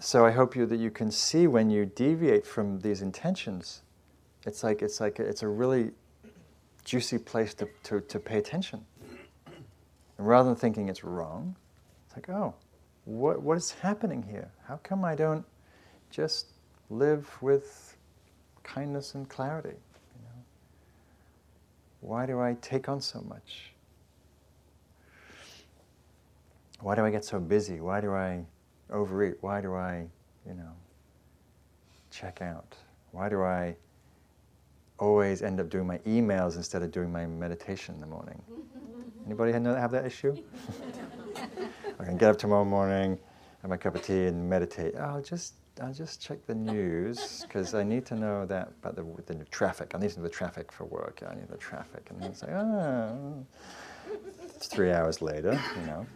[0.00, 3.82] So I hope you that you can see when you deviate from these intentions
[4.46, 5.90] it's like it's like it's a really
[6.84, 8.84] juicy place to, to, to pay attention.
[10.18, 11.56] And rather than thinking it's wrong,
[12.06, 12.54] it's like, oh,
[13.04, 14.50] what what is happening here?
[14.66, 15.44] How come I don't
[16.10, 16.52] just
[16.90, 17.96] live with
[18.62, 19.68] kindness and clarity?
[19.68, 20.42] You know?
[22.00, 23.72] Why do I take on so much?
[26.80, 27.80] Why do I get so busy?
[27.80, 28.44] Why do I
[28.90, 29.36] overeat?
[29.40, 30.06] Why do I,
[30.46, 30.72] you know,
[32.10, 32.76] check out?
[33.10, 33.76] Why do I
[34.98, 38.42] always end up doing my emails instead of doing my meditation in the morning.
[39.26, 40.36] Anybody have that issue?
[42.00, 43.18] I can get up tomorrow morning,
[43.62, 44.96] have my cup of tea, and meditate.
[44.96, 49.32] I'll just I'll just check the news because I need to know that about the,
[49.32, 49.92] the traffic.
[49.94, 51.22] I need to know the traffic for work.
[51.28, 53.12] I need the traffic, and then it's like ah,
[54.44, 56.06] it's three hours later, you know.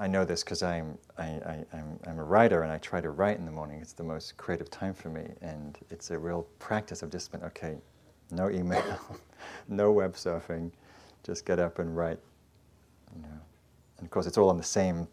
[0.00, 1.66] I know this because I'm, I'm,
[2.06, 3.80] I'm a writer and I try to write in the morning.
[3.82, 5.26] It's the most creative time for me.
[5.42, 7.04] And it's a real practice.
[7.10, 7.76] Just been, okay,
[8.30, 8.98] no email,
[9.68, 10.70] no web surfing,
[11.22, 12.18] just get up and write.
[13.14, 13.40] You know.
[13.98, 15.06] And of course, it's all on the same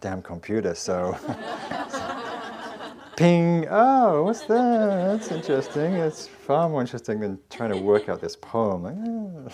[0.00, 1.18] damn computer, so.
[3.16, 5.18] Ping, oh, what's that?
[5.18, 5.94] That's interesting.
[5.94, 9.50] It's far more interesting than trying to work out this poem.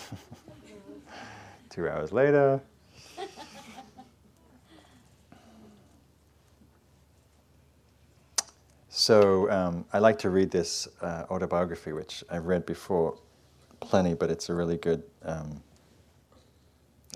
[1.70, 2.60] Two hours later,
[9.08, 13.16] So um, I like to read this uh, autobiography, which I've read before
[13.80, 15.62] plenty, but it's a really good, um,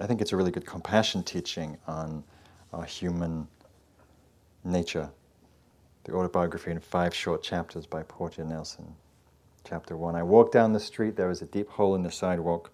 [0.00, 2.24] I think it's a really good compassion teaching on
[2.72, 3.46] our human
[4.64, 5.10] nature.
[6.04, 8.94] The autobiography in five short chapters by Portia Nelson.
[9.68, 12.70] Chapter one I walk down the street, there is a deep hole in the sidewalk.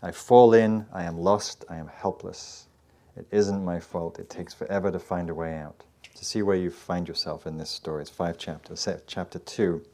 [0.00, 2.68] I fall in, I am lost, I am helpless.
[3.16, 5.82] It isn't my fault, it takes forever to find a way out
[6.18, 8.02] to see where you find yourself in this story.
[8.02, 8.88] It's five chapters.
[9.06, 9.84] Chapter two.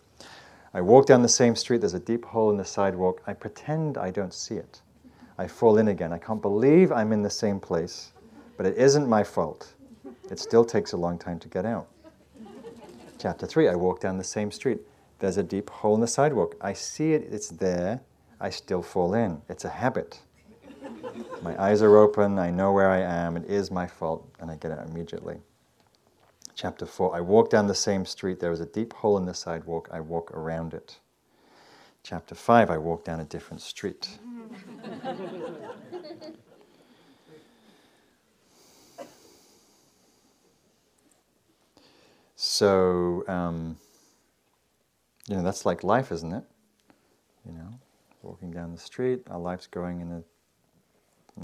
[0.72, 3.22] I walk down the same street, there's a deep hole in the sidewalk.
[3.26, 4.80] I pretend I don't see it.
[5.36, 6.12] I fall in again.
[6.12, 8.12] I can't believe I'm in the same place,
[8.56, 9.74] but it isn't my fault.
[10.30, 11.88] It still takes a long time to get out.
[13.18, 14.80] Chapter 3 I walk down the same street.
[15.18, 16.56] There's a deep hole in the sidewalk.
[16.60, 18.00] I see it, it's there.
[18.40, 19.42] I still fall in.
[19.48, 20.20] It's a habit.
[21.42, 22.38] My eyes are open.
[22.38, 23.36] I know where I am.
[23.36, 25.38] It is my fault, and I get out immediately.
[26.54, 28.38] Chapter 4 I walk down the same street.
[28.38, 29.88] There is a deep hole in the sidewalk.
[29.90, 31.00] I walk around it.
[32.04, 34.18] Chapter 5 I walk down a different street.
[42.36, 43.76] so, um,
[45.26, 46.44] you know, that's like life, isn't it?
[47.44, 47.68] You know,
[48.22, 50.22] walking down the street, our life's going in a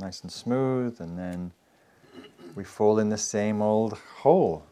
[0.00, 1.52] nice and smooth, and then
[2.54, 4.69] we fall in the same old hole.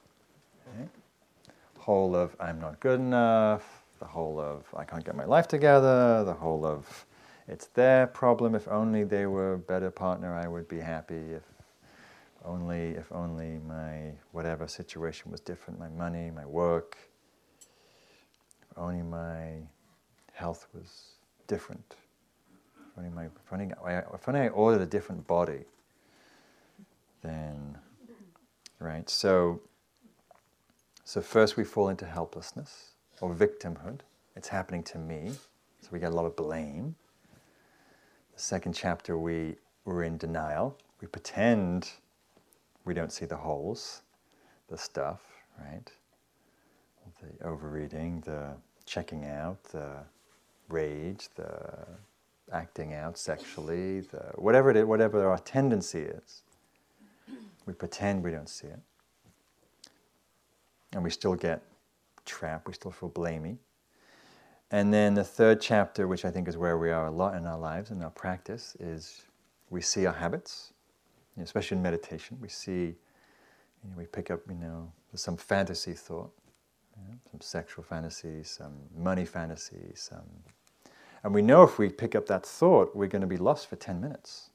[1.89, 1.95] Okay?
[1.95, 6.22] Hole of I'm not good enough, the hole of I can't get my life together,
[6.24, 7.07] the hole of
[7.49, 8.55] it's their problem.
[8.55, 11.32] If only they were a better partner, I would be happy.
[11.32, 11.43] If
[12.45, 16.99] only, if only my whatever situation was different, my money, my work,
[18.70, 19.55] if only my
[20.34, 21.12] health was
[21.47, 21.97] different.
[22.93, 23.72] If only, my, if only,
[24.14, 25.64] if only I ordered a different body,
[27.22, 27.78] then,
[28.78, 29.09] right?
[29.09, 29.62] So,
[31.09, 32.90] so first we fall into helplessness
[33.22, 34.00] or victimhood.
[34.36, 35.30] It's happening to me.
[35.80, 36.94] So we get a lot of blame.
[38.34, 39.56] The second chapter, we,
[39.86, 40.76] we're in denial.
[41.00, 41.90] We pretend
[42.84, 44.02] we don't see the holes,
[44.68, 45.22] the stuff,
[45.59, 45.90] right?
[47.22, 48.50] The overeating, the
[48.84, 50.00] checking out, the
[50.68, 51.86] rage, the
[52.52, 56.42] acting out sexually, the whatever it is, whatever our tendency is.
[57.64, 58.80] We pretend we don't see it.
[60.93, 61.62] And we still get
[62.24, 63.59] trapped, we still feel blamey.
[64.70, 67.47] And then the third chapter, which I think is where we are a lot in
[67.47, 69.22] our lives and our practice, is
[69.70, 70.72] we see our habits,
[71.41, 72.36] especially in meditation.
[72.41, 76.30] We see, you know, we pick up, you know, some fantasy thought,
[76.97, 80.28] you know, some sexual fantasy, some money fantasy, some.
[81.24, 83.76] And we know if we pick up that thought, we're going to be lost for
[83.76, 84.51] 10 minutes.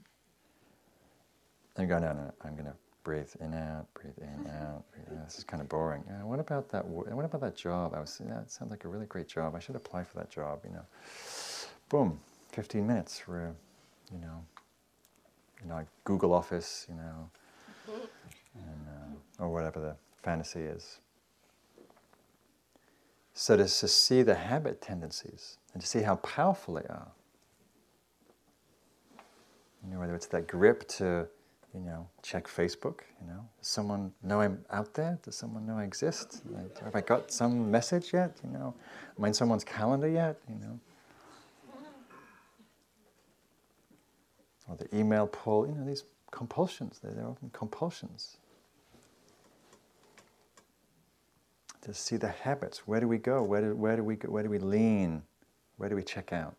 [1.76, 4.84] And go, no, no, I'm going to breathe in out, breathe in out.
[4.92, 5.26] Breathe out.
[5.26, 6.04] This is kind of boring.
[6.10, 6.86] Uh, what about that?
[6.86, 7.94] What about that job?
[7.96, 8.22] I was.
[8.26, 9.56] Yeah, it sounds like a really great job.
[9.56, 10.62] I should apply for that job.
[10.64, 10.86] You know,
[11.90, 12.20] boom,
[12.52, 13.54] 15 minutes for,
[14.12, 14.44] you know,
[15.62, 16.86] you know, Google Office.
[16.90, 17.30] You know,
[18.56, 21.00] and, uh, or whatever the fantasy is.
[23.34, 27.12] So to, to see the habit tendencies and to see how powerful they are.
[29.84, 31.28] You know, whether it's that grip to
[31.74, 35.18] you know, check Facebook, you know, does someone know I'm out there?
[35.24, 36.44] Does someone know I exist?
[36.84, 38.38] Have I got some message yet?
[38.44, 38.76] You know,
[39.18, 40.38] am I in someone's calendar yet?
[40.48, 40.80] You know,
[44.70, 48.38] or the email pull, you know, these compulsions, they're, they're often compulsions.
[51.82, 53.44] To see the habits, where do we go?
[53.44, 54.30] Where do, where do we go?
[54.30, 55.24] Where do we lean?
[55.78, 56.56] Where do we check out?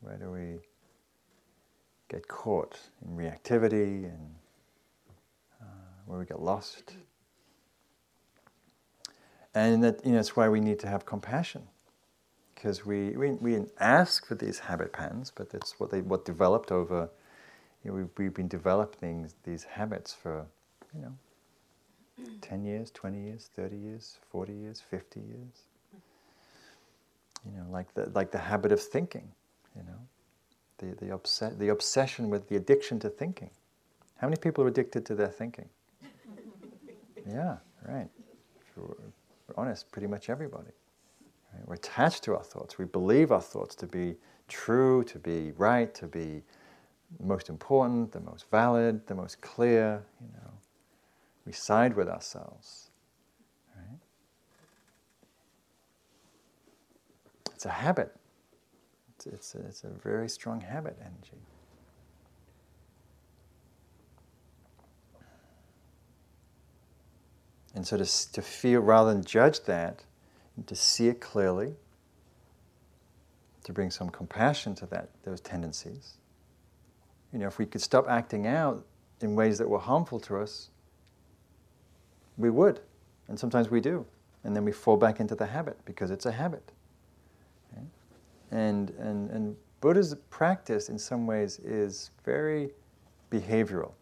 [0.00, 0.60] Where do we
[2.08, 4.34] get caught in reactivity and
[6.06, 6.94] where we get lost.
[9.54, 11.62] And that, you know, that's why we need to have compassion.
[12.54, 16.24] Because we, we, we didn't ask for these habit patterns, but that's what they what
[16.24, 17.10] developed over,
[17.84, 20.46] you know, we've, we've been developing these habits for,
[20.94, 21.12] you know,
[22.40, 25.62] 10 years, 20 years, 30 years, 40 years, 50 years.
[27.44, 29.28] You know, like the, like the habit of thinking,
[29.76, 29.98] you know,
[30.78, 33.50] the, the, obse- the obsession with the addiction to thinking.
[34.18, 35.68] How many people are addicted to their thinking?
[37.28, 37.56] Yeah,
[37.86, 38.08] right.
[38.76, 38.94] We're
[39.56, 40.70] honest, pretty much everybody.
[41.52, 41.66] Right?
[41.66, 42.78] We're attached to our thoughts.
[42.78, 44.16] We believe our thoughts to be
[44.48, 46.42] true, to be right, to be
[47.20, 50.02] most important, the most valid, the most clear.
[50.20, 50.50] You know,
[51.46, 52.90] we side with ourselves.
[53.76, 53.98] Right?
[57.54, 58.14] It's a habit.
[59.16, 61.42] It's, it's, a, it's a very strong habit energy.
[67.74, 70.04] And so to, to feel, rather than judge that,
[70.66, 71.74] to see it clearly,
[73.64, 76.14] to bring some compassion to that, those tendencies.
[77.32, 78.84] You know, if we could stop acting out
[79.20, 80.68] in ways that were harmful to us,
[82.36, 82.80] we would.
[83.28, 84.04] And sometimes we do.
[84.44, 86.72] And then we fall back into the habit because it's a habit.
[88.52, 92.70] And, and, and Buddha's practice, in some ways, is very
[93.30, 93.92] behavioral,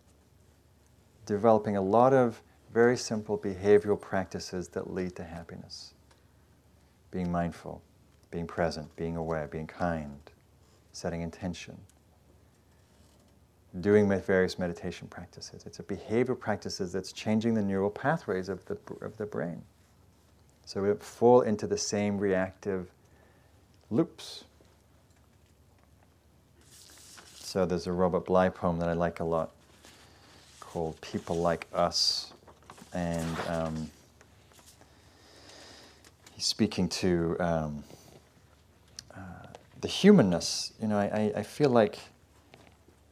[1.24, 2.42] developing a lot of
[2.72, 5.94] very simple behavioral practices that lead to happiness.
[7.10, 7.82] Being mindful,
[8.30, 10.20] being present, being aware, being kind,
[10.92, 11.76] setting intention,
[13.80, 15.64] doing various meditation practices.
[15.66, 19.62] It's a behavior practices that's changing the neural pathways of the, of the brain.
[20.64, 22.88] So we don't fall into the same reactive
[23.90, 24.44] loops.
[27.40, 29.50] So there's a Robert Bly poem that I like a lot
[30.60, 32.32] called People Like Us.
[32.92, 33.90] And um,
[36.34, 37.84] he's speaking to um,
[39.14, 39.20] uh,
[39.80, 40.72] the humanness.
[40.80, 41.98] You know, I, I feel like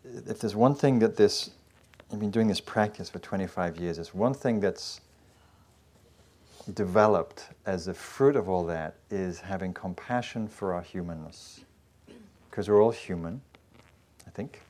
[0.05, 1.51] if there's one thing that this,
[2.13, 5.01] I've been doing this practice for 25 years, it's one thing that's
[6.75, 11.61] developed as a fruit of all that is having compassion for our humanness.
[12.51, 13.41] Because we're all human,
[14.27, 14.61] I think.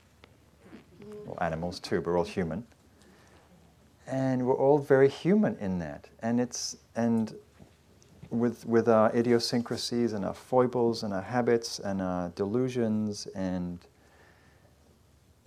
[1.25, 2.65] Well, animals too, but we're all human.
[4.09, 6.09] And we're all very human in that.
[6.21, 7.35] And it's, and
[8.29, 13.79] with, with our idiosyncrasies and our foibles and our habits and our delusions and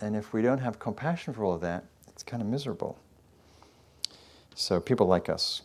[0.03, 2.99] and if we don't have compassion for all of that, it's kind of miserable.
[4.53, 5.61] So, people like us.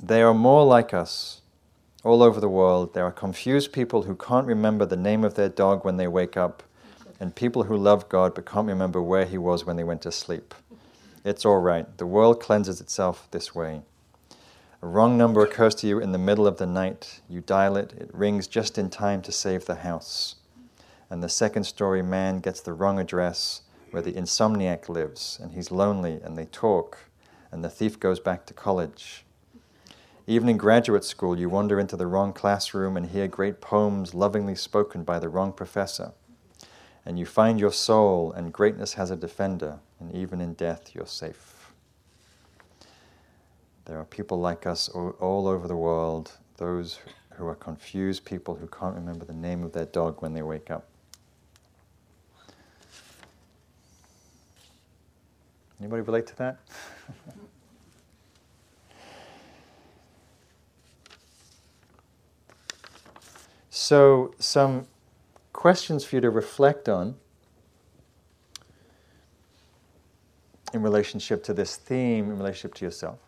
[0.00, 1.40] They are more like us
[2.04, 2.94] all over the world.
[2.94, 6.36] There are confused people who can't remember the name of their dog when they wake
[6.36, 6.62] up,
[7.18, 10.12] and people who love God but can't remember where He was when they went to
[10.12, 10.54] sleep.
[11.26, 11.86] It's all right.
[11.98, 13.82] The world cleanses itself this way.
[14.80, 17.20] A wrong number occurs to you in the middle of the night.
[17.28, 20.36] You dial it, it rings just in time to save the house
[21.10, 25.70] and the second story man gets the wrong address where the insomniac lives, and he's
[25.70, 26.98] lonely, and they talk,
[27.52, 29.24] and the thief goes back to college.
[30.26, 34.56] Even in graduate school, you wander into the wrong classroom and hear great poems lovingly
[34.56, 36.12] spoken by the wrong professor.
[37.06, 41.06] And you find your soul, and greatness has a defender, and even in death, you're
[41.06, 41.72] safe.
[43.84, 46.98] There are people like us all over the world, those
[47.36, 50.68] who are confused people who can't remember the name of their dog when they wake
[50.68, 50.88] up.
[55.78, 56.58] Anybody relate to that?
[63.70, 64.88] so, some
[65.56, 67.16] questions for you to reflect on
[70.72, 73.18] in relationship to this theme, in relationship to yourself.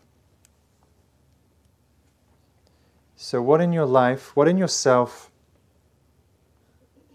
[3.15, 5.29] So, what in your life, what in yourself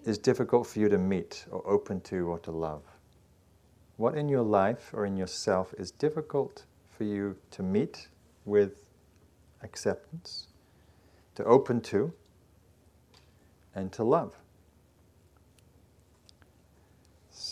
[0.04, 2.82] is difficult for you to meet or open to or to love?
[3.96, 8.08] What in your life or in yourself is difficult for you to meet
[8.44, 8.84] with
[9.62, 10.48] acceptance,
[11.36, 12.12] to open to,
[13.74, 14.34] and to love?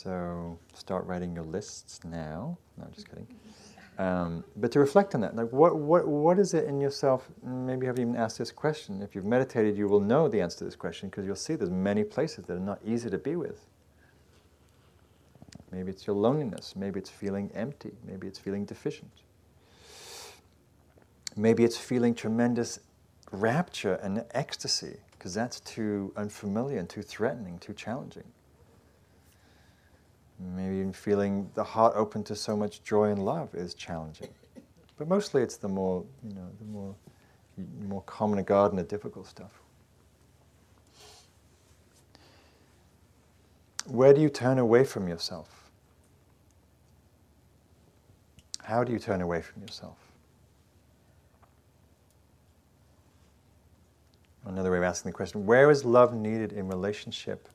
[0.02, 2.58] So start writing your lists now.
[2.76, 3.26] No, just kidding.
[3.98, 7.28] Um, but to reflect on that, like what, what, what is it in yourself?
[7.44, 9.00] Maybe you haven't even asked this question.
[9.02, 11.70] If you've meditated, you will know the answer to this question because you'll see there's
[11.70, 13.66] many places that are not easy to be with.
[15.70, 16.74] Maybe it's your loneliness.
[16.74, 17.92] Maybe it's feeling empty.
[18.04, 19.12] Maybe it's feeling deficient.
[21.36, 22.80] Maybe it's feeling tremendous
[23.30, 28.24] rapture and ecstasy, because that's too unfamiliar and too threatening, too challenging.
[30.56, 34.28] Maybe even feeling the heart open to so much joy and love is challenging.
[34.98, 36.94] But mostly it's the more, you know, the more,
[37.88, 39.50] more common garden of difficult stuff.
[43.86, 45.70] Where do you turn away from yourself?
[48.62, 49.98] How do you turn away from yourself?
[54.44, 57.48] Another way of asking the question where is love needed in relationship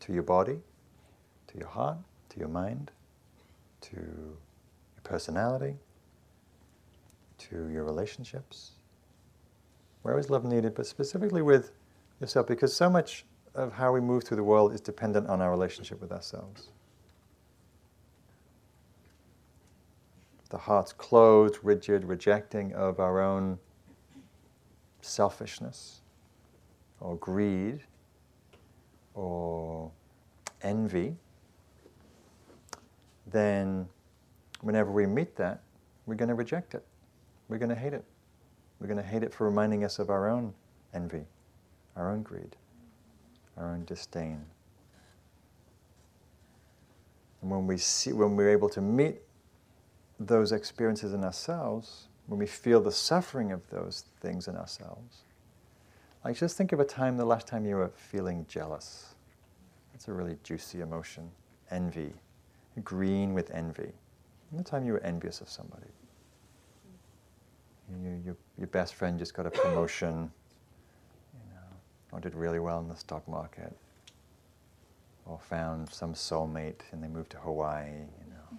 [0.00, 0.60] to your body,
[1.48, 1.98] to your heart,
[2.30, 2.90] to your mind,
[3.80, 5.74] to your personality,
[7.38, 8.72] to your relationships?
[10.02, 11.72] Where is love needed, but specifically with
[12.20, 12.46] yourself?
[12.46, 13.24] Because so much
[13.54, 16.70] of how we move through the world is dependent on our relationship with ourselves.
[20.50, 23.58] the heart's closed, rigid, rejecting of our own
[25.00, 26.00] selfishness
[27.00, 27.80] or greed
[29.14, 29.90] or
[30.62, 31.16] envy,
[33.30, 33.88] then
[34.60, 35.60] whenever we meet that,
[36.06, 36.84] we're going to reject it.
[37.48, 38.04] We're going to hate it.
[38.80, 40.54] We're going to hate it for reminding us of our own
[40.94, 41.24] envy,
[41.96, 42.56] our own greed,
[43.56, 44.44] our own disdain.
[47.42, 49.16] And when we see, when we're able to meet
[50.18, 55.22] those experiences in ourselves, when we feel the suffering of those things in ourselves,
[56.24, 59.14] like just think of a time, the last time you were feeling jealous.
[59.94, 61.30] It's a really juicy emotion.
[61.70, 62.12] Envy,
[62.78, 63.92] green with envy.
[64.50, 65.86] And the time you were envious of somebody.
[67.90, 70.30] You, your, your best friend just got a promotion,
[71.34, 71.76] you know,
[72.12, 73.74] or did really well in the stock market,
[75.26, 78.58] or found some soulmate and they moved to Hawaii, you know.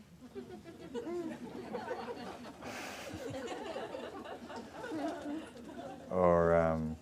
[6.12, 6.96] or, um,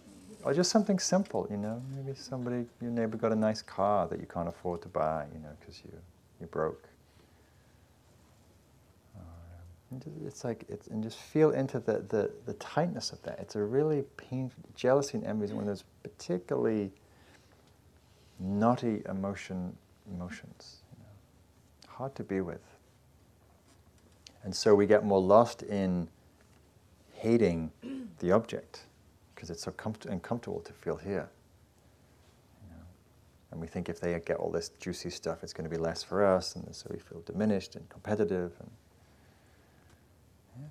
[0.43, 1.81] or just something simple, you know.
[1.95, 5.39] Maybe somebody, your neighbor got a nice car that you can't afford to buy, you
[5.39, 5.91] know, because you,
[6.39, 6.87] you're broke.
[9.17, 9.23] Um,
[10.25, 13.39] it's like, it's, and just feel into the, the, the tightness of that.
[13.39, 16.91] It's a really painful, jealousy and envy is one of those particularly
[18.39, 19.75] knotty emotion,
[20.13, 22.61] emotions, you know, hard to be with.
[24.43, 26.09] And so we get more lost in
[27.13, 27.71] hating
[28.19, 28.81] the object
[29.33, 31.29] because it's so comfort- uncomfortable to feel here.
[32.63, 32.83] You know?
[33.51, 36.03] And we think if they get all this juicy stuff, it's going to be less
[36.03, 38.53] for us, and so we feel diminished and competitive.
[38.59, 38.69] And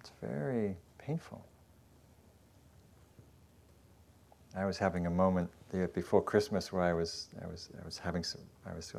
[0.01, 1.45] it's very painful.
[4.57, 5.51] I was having a moment
[5.93, 8.95] before Christmas where I was, I was, I was having some, I was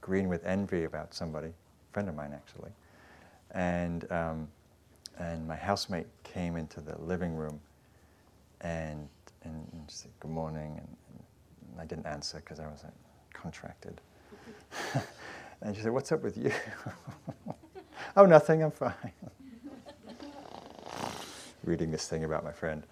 [0.00, 2.70] green with envy about somebody, a friend of mine actually,
[3.52, 4.48] and um,
[5.18, 7.58] and my housemate came into the living room,
[8.60, 9.08] and
[9.44, 10.96] and, said good morning, and,
[11.72, 12.94] and I didn't answer because I wasn't
[13.32, 14.00] contracted,
[15.62, 16.52] and she said, "What's up with you?"
[18.16, 18.62] oh, nothing.
[18.62, 19.12] I'm fine.
[21.64, 22.84] Reading this thing about my friend.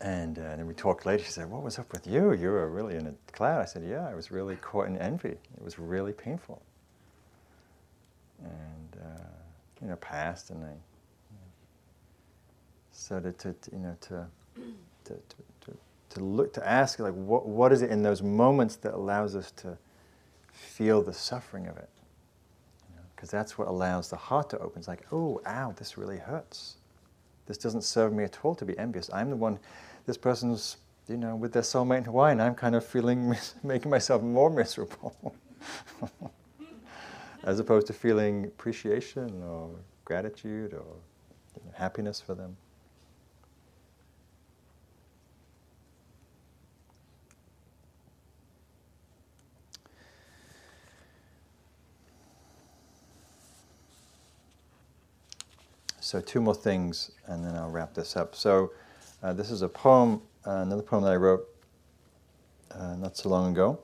[0.00, 1.24] And, uh, then we talked later.
[1.24, 2.32] She said, What was up with you?
[2.32, 3.60] You were really in a cloud.
[3.62, 5.30] I said, Yeah, I was really caught in envy.
[5.30, 6.60] It was really painful.
[8.42, 9.24] And, uh,
[9.80, 10.50] you know, passed.
[10.50, 11.38] And I, you
[13.10, 14.26] know, to, to, you know, to,
[15.04, 15.76] to, to,
[16.10, 19.50] to, look, to ask, like, what, what is it in those moments that allows us
[19.52, 19.78] to
[20.52, 21.88] feel the suffering of it?
[23.14, 24.80] Because you know, that's what allows the heart to open.
[24.80, 26.76] It's like, oh, ow, this really hurts.
[27.46, 29.10] This doesn't serve me at all to be envious.
[29.12, 29.58] I'm the one
[30.06, 30.78] this person's,
[31.08, 34.50] you know, with their soulmate in Hawaii, and I'm kind of feeling, making myself more
[34.50, 35.34] miserable.
[37.44, 39.70] As opposed to feeling appreciation or
[40.04, 40.84] gratitude or
[41.54, 42.56] you know, happiness for them.
[56.04, 58.34] So, two more things, and then I'll wrap this up.
[58.34, 58.72] So,
[59.22, 61.48] uh, this is a poem, uh, another poem that I wrote
[62.72, 63.78] uh, not so long ago.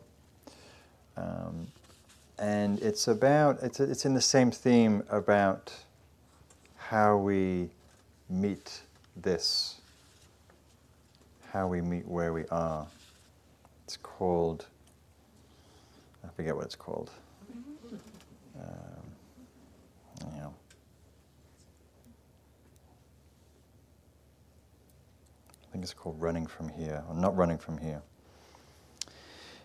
[1.16, 1.66] Um,
[2.38, 5.72] and it's about, it's, it's in the same theme about
[6.76, 7.70] how we
[8.28, 8.82] meet
[9.16, 9.80] this,
[11.50, 12.86] how we meet where we are.
[13.84, 14.66] It's called,
[16.22, 17.10] I forget what it's called.
[18.60, 19.06] Um,
[20.20, 20.54] you know.
[25.70, 28.02] I think it's called running from here, or not running from here.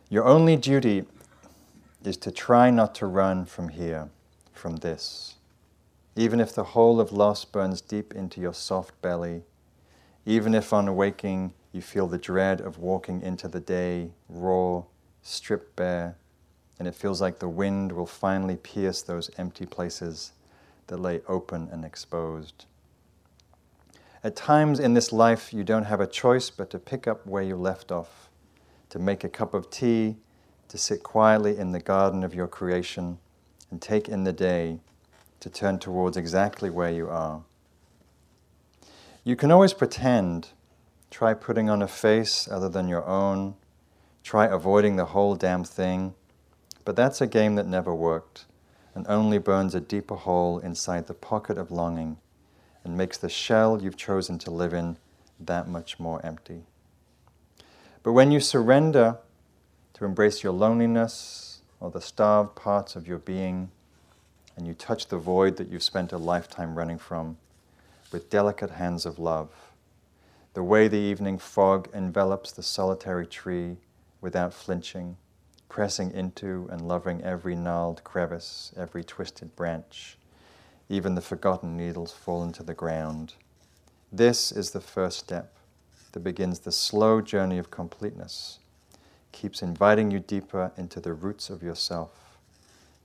[0.07, 1.05] Your only duty
[2.03, 4.09] is to try not to run from here,
[4.53, 5.35] from this.
[6.15, 9.41] Even if the whole of loss burns deep into your soft belly,
[10.27, 14.83] even if on awaking you feel the dread of walking into the day, raw,
[15.23, 16.17] stripped bare,
[16.77, 20.33] and it feels like the wind will finally pierce those empty places
[20.85, 22.65] that lay open and exposed.
[24.25, 27.43] At times in this life, you don't have a choice but to pick up where
[27.43, 28.27] you left off,
[28.89, 30.17] to make a cup of tea,
[30.67, 33.19] to sit quietly in the garden of your creation,
[33.69, 34.79] and take in the day
[35.41, 37.43] to turn towards exactly where you are.
[39.23, 40.47] You can always pretend,
[41.11, 43.53] try putting on a face other than your own,
[44.23, 46.15] try avoiding the whole damn thing,
[46.83, 48.45] but that's a game that never worked
[48.95, 52.17] and only burns a deeper hole inside the pocket of longing
[52.85, 54.97] and makes the shell you've chosen to live in
[55.39, 56.61] that much more empty.
[58.03, 59.17] But when you surrender
[59.95, 63.71] to embrace your loneliness or the starved parts of your being,
[64.55, 67.37] and you touch the void that you've spent a lifetime running from
[68.11, 69.49] with delicate hands of love,
[70.53, 73.77] the way the evening fog envelops the solitary tree
[74.21, 75.17] without flinching,
[75.67, 80.17] pressing into and loving every gnarled crevice, every twisted branch,
[80.89, 83.33] even the forgotten needles fall into the ground.
[84.11, 85.53] This is the first step
[86.11, 88.59] that begins the slow journey of completeness,
[89.31, 92.37] keeps inviting you deeper into the roots of yourself,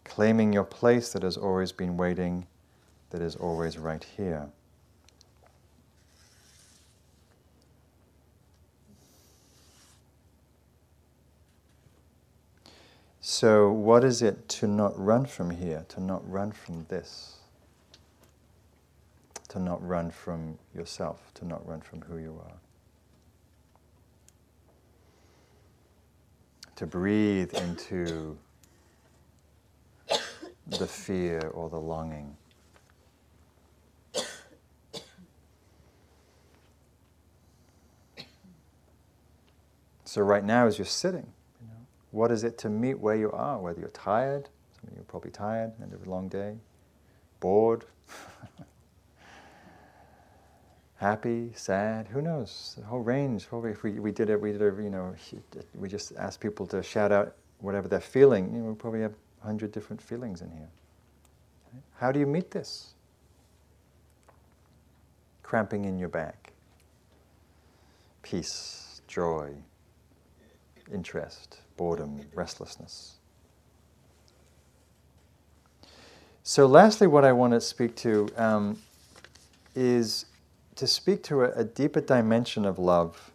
[0.05, 2.47] claiming your place that has always been waiting,
[3.11, 4.49] that is always right here.
[13.21, 17.40] So, what is it to not run from here, to not run from this?
[19.51, 22.57] To not run from yourself, to not run from who you are.
[26.81, 28.39] to breathe into
[30.67, 32.35] the fear or the longing.
[40.07, 41.31] So right now, as you're sitting,
[41.61, 41.75] you know,
[42.13, 43.59] what is it to meet where you are?
[43.59, 46.57] Whether you're tired, some of you are probably tired, end of a long day,
[47.41, 47.85] bored,
[51.01, 52.75] happy, sad, who knows?
[52.79, 53.49] The whole range.
[53.49, 55.15] Probably if we, we did it, we did it, you know,
[55.75, 58.53] we just asked people to shout out whatever they're feeling.
[58.55, 60.69] You know, we probably have a hundred different feelings in here.
[61.97, 62.93] How do you meet this?
[65.43, 66.53] Cramping in your back,
[68.21, 69.55] peace, joy,
[70.93, 73.17] interest, boredom, restlessness.
[76.43, 78.79] So, lastly, what I want to speak to um,
[79.75, 80.27] is
[80.81, 83.31] to speak to a, a, deeper dimension of love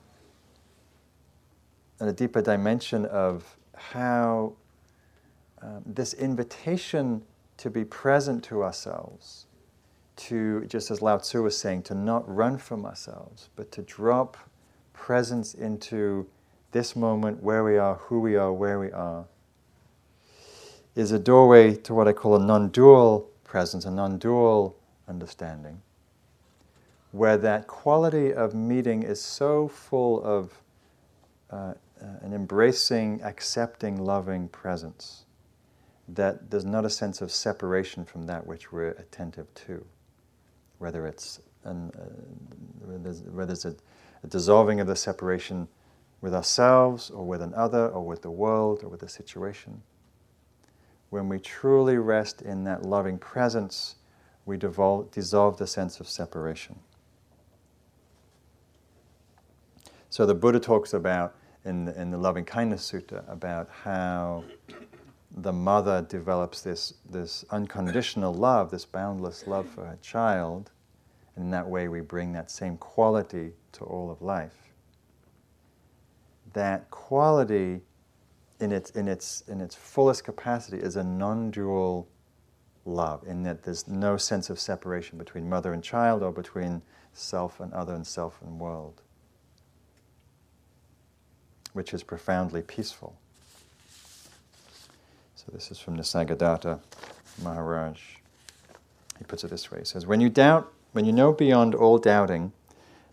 [1.99, 4.51] and a deeper dimension of how
[5.61, 7.21] um, this invitation
[7.57, 9.45] to be present to ourselves,
[10.15, 14.37] to, just as Lao Tzu was saying, to not run from ourselves, but to drop
[14.93, 16.27] presence into
[16.71, 19.23] this moment, where we are, who we are, where we are,
[20.95, 24.75] is a doorway to what I call a non dual presence, a non dual
[25.07, 25.79] understanding,
[27.15, 30.61] where that quality of meeting is so full of
[31.49, 31.73] uh, uh,
[32.21, 35.23] an embracing, accepting, loving presence
[36.09, 39.85] that there's not a sense of separation from that which we're attentive to,
[40.77, 42.01] whether it's an, uh,
[43.31, 43.75] whether there's a,
[44.23, 45.69] a dissolving of the separation
[46.19, 49.81] with ourselves or with another or with the world or with the situation.
[51.11, 53.95] When we truly rest in that loving presence,
[54.45, 56.77] we dissolve the sense of separation.
[60.15, 61.35] So the Buddha talks about
[61.65, 64.45] in the, in the Loving Kindness Sutta about how
[65.29, 70.71] the mother develops this, this unconditional love, this boundless love for her child,
[71.35, 74.71] and in that way we bring that same quality to all of life.
[76.53, 77.81] That quality
[78.61, 82.07] in its, in its, in its fullest capacity is a non dual
[82.85, 87.59] love, in that there's no sense of separation between mother and child or between self
[87.59, 89.01] and other and self and world,
[91.75, 93.15] which is profoundly peaceful.
[95.35, 96.79] So, this is from Nisargadatta
[97.43, 97.99] Maharaj.
[99.19, 101.97] He puts it this way He says, When you doubt, when you know beyond all
[101.97, 102.53] doubting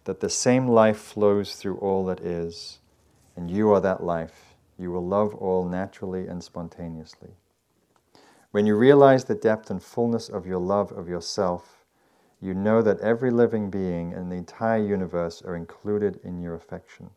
[0.04, 2.78] that the same life flows through all that is,
[3.36, 4.54] and you are that life.
[4.78, 7.30] You will love all naturally and spontaneously.
[8.52, 11.84] When you realize the depth and fullness of your love of yourself,
[12.40, 17.10] you know that every living being and the entire universe are included in your affection.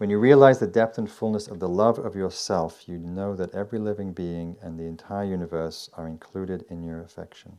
[0.00, 3.54] When you realize the depth and fullness of the love of yourself, you know that
[3.54, 7.58] every living being and the entire universe are included in your affection.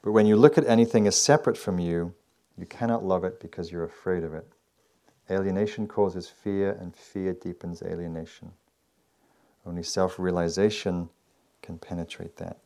[0.00, 2.14] But when you look at anything as separate from you,
[2.56, 4.46] you cannot love it because you're afraid of it.
[5.30, 8.52] Alienation causes fear, and fear deepens alienation.
[9.66, 11.10] Only self realization
[11.60, 12.56] can penetrate that.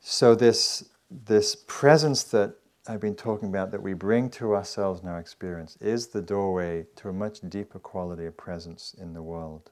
[0.00, 2.54] So, this, this presence that
[2.86, 6.86] I've been talking about, that we bring to ourselves in our experience, is the doorway
[6.96, 9.70] to a much deeper quality of presence in the world,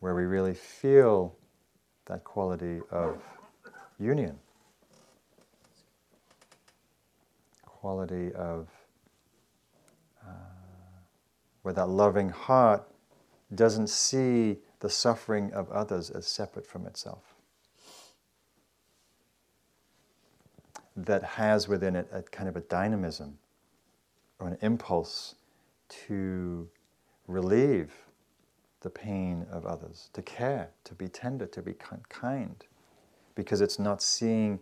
[0.00, 1.36] where we really feel
[2.06, 3.20] that quality of
[3.98, 4.38] union.
[7.84, 8.66] quality of
[10.26, 10.30] uh,
[11.60, 12.82] where that loving heart
[13.54, 17.33] doesn't see the suffering of others as separate from itself.
[20.96, 23.38] That has within it a kind of a dynamism
[24.38, 25.34] or an impulse
[26.06, 26.68] to
[27.26, 27.92] relieve
[28.80, 31.74] the pain of others, to care, to be tender, to be
[32.08, 32.64] kind,
[33.34, 34.60] because it's not seeing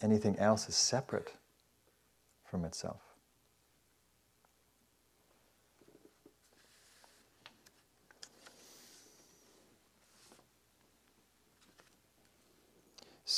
[0.00, 1.34] anything else as separate
[2.44, 3.09] from itself.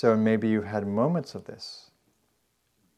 [0.02, 1.92] So maybe you've had moments of this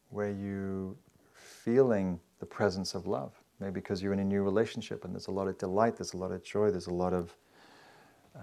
[0.09, 0.97] where you
[1.35, 3.31] feeling the presence of love.
[3.59, 6.17] Maybe because you're in a new relationship and there's a lot of delight, there's a
[6.17, 7.37] lot of joy, there's a lot of
[8.35, 8.41] um,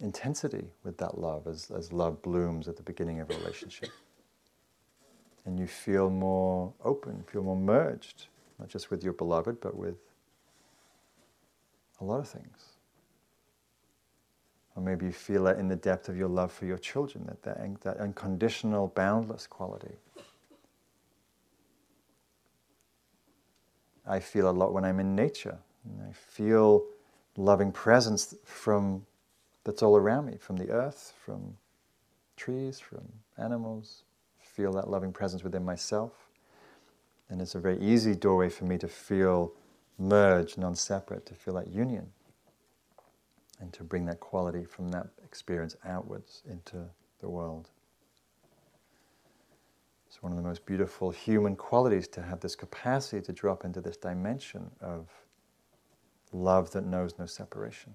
[0.00, 3.88] intensity with that love as, as love blooms at the beginning of a relationship
[5.46, 8.26] and you feel more open, feel more merged,
[8.58, 9.96] not just with your beloved, but with
[12.02, 12.69] a lot of things.
[14.80, 17.42] Or maybe you feel that in the depth of your love for your children, that,
[17.42, 19.94] that, that unconditional, boundless quality.
[24.06, 25.58] I feel a lot when I'm in nature.
[26.08, 26.86] I feel
[27.36, 29.04] loving presence from
[29.64, 31.58] that's all around me, from the earth, from
[32.38, 33.06] trees, from
[33.36, 34.04] animals.
[34.38, 36.12] Feel that loving presence within myself.
[37.28, 39.52] And it's a very easy doorway for me to feel
[39.98, 42.12] merged, non separate, to feel that union.
[43.60, 46.84] And to bring that quality from that experience outwards into
[47.20, 47.68] the world.
[50.08, 53.80] It's one of the most beautiful human qualities to have this capacity to drop into
[53.80, 55.08] this dimension of
[56.32, 57.94] love that knows no separation.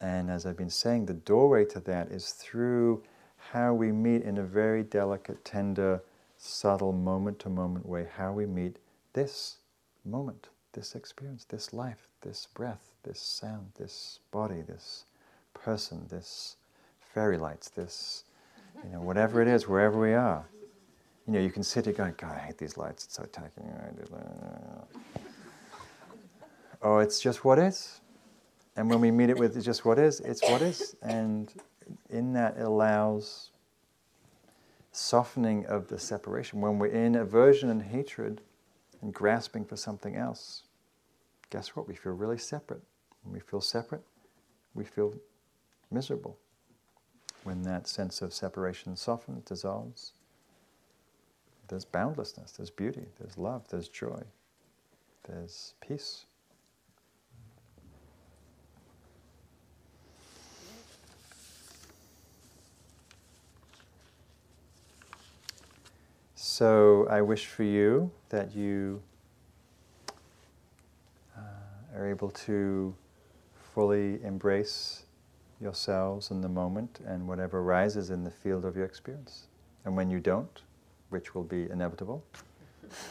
[0.00, 3.02] And as I've been saying, the doorway to that is through
[3.36, 6.02] how we meet in a very delicate, tender,
[6.36, 8.76] subtle, moment to moment way, how we meet
[9.14, 9.58] this
[10.04, 15.06] moment, this experience, this life, this breath, this sound, this body, this
[15.54, 16.56] person, this
[17.14, 18.24] fairy lights, this,
[18.84, 20.44] you know, whatever it is, wherever we are.
[21.26, 23.62] You know, you can sit here going, God, I hate these lights, it's so tacky.
[26.82, 28.00] Oh, it's just what is.
[28.76, 30.96] And when we meet it with just what is, it's what is.
[31.00, 31.50] And
[32.10, 33.50] in that, it allows
[34.92, 36.60] softening of the separation.
[36.60, 38.42] When we're in aversion and hatred
[39.00, 40.63] and grasping for something else,
[41.54, 41.86] guess what?
[41.86, 42.82] We feel really separate.
[43.22, 44.02] When we feel separate,
[44.74, 45.14] we feel
[45.88, 46.36] miserable.
[47.44, 50.14] When that sense of separation softens, dissolves,
[51.68, 54.20] there's boundlessness, there's beauty, there's love, there's joy,
[55.28, 56.24] there's peace.
[66.34, 69.02] So I wish for you that you
[71.94, 72.94] are able to
[73.74, 75.04] fully embrace
[75.60, 79.48] yourselves in the moment and whatever arises in the field of your experience.
[79.84, 80.62] And when you don't,
[81.10, 82.24] which will be inevitable,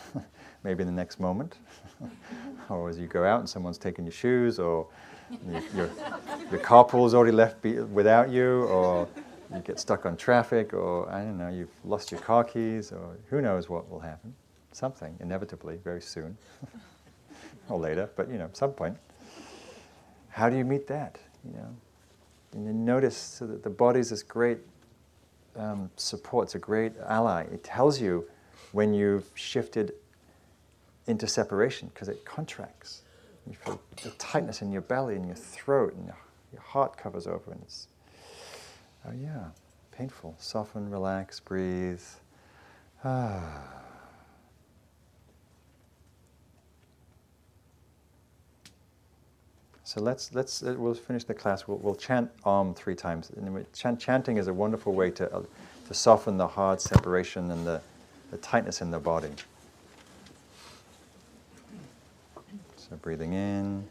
[0.64, 1.58] maybe in the next moment,
[2.70, 4.88] or as you go out and someone's taken your shoes, or
[5.76, 5.90] your,
[6.52, 9.08] your carpool's already left be- without you, or
[9.54, 13.18] you get stuck on traffic, or I don't know, you've lost your car keys, or
[13.30, 14.34] who knows what will happen.
[14.72, 16.38] Something, inevitably, very soon,
[17.70, 18.97] or later, but you know, some point.
[20.30, 21.20] How do you meet that?
[21.45, 21.76] You know,
[22.53, 24.59] and you notice so that the body is this great
[25.55, 27.43] um, support, it's a great ally.
[27.43, 28.26] It tells you
[28.72, 29.93] when you've shifted
[31.07, 33.01] into separation because it contracts.
[33.45, 36.16] You feel the tightness in your belly and your throat, and your,
[36.61, 37.88] heart covers over, and it's
[39.05, 39.47] Oh, yeah,
[39.91, 40.36] painful.
[40.39, 42.01] Soften, relax, breathe.
[43.03, 43.83] Ah.
[49.94, 51.68] So let's let's uh, we'll finish the class.
[51.68, 53.30] We'll, we'll chant Om three times.
[53.30, 55.44] And chant, chanting is a wonderful way to uh,
[55.88, 57.80] to soften the hard separation and the,
[58.32, 59.30] the tightness in the body.
[62.76, 63.88] So breathing in.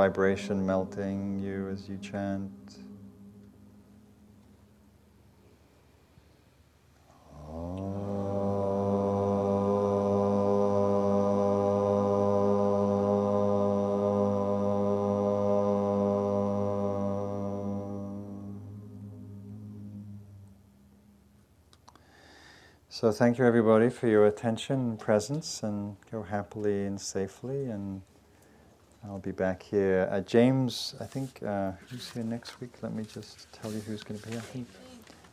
[0.00, 2.50] Vibration melting you as you chant.
[22.88, 28.00] So thank you everybody for your attention and presence and go happily and safely and
[29.10, 30.08] I'll be back here.
[30.12, 32.70] Uh, James, I think, uh, who's here next week?
[32.80, 34.64] Let me just tell you who's going to be here.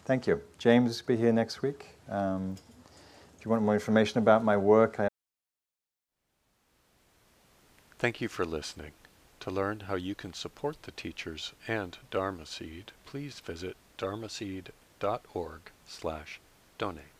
[0.05, 0.41] Thank you.
[0.57, 1.85] James will be here next week.
[2.09, 2.55] Um,
[3.37, 5.07] if you want more information about my work, I
[7.99, 8.93] Thank you for listening.
[9.41, 16.39] To learn how you can support the teachers and Dharma Seed, please visit dharmaseed.org slash
[16.79, 17.16] donate.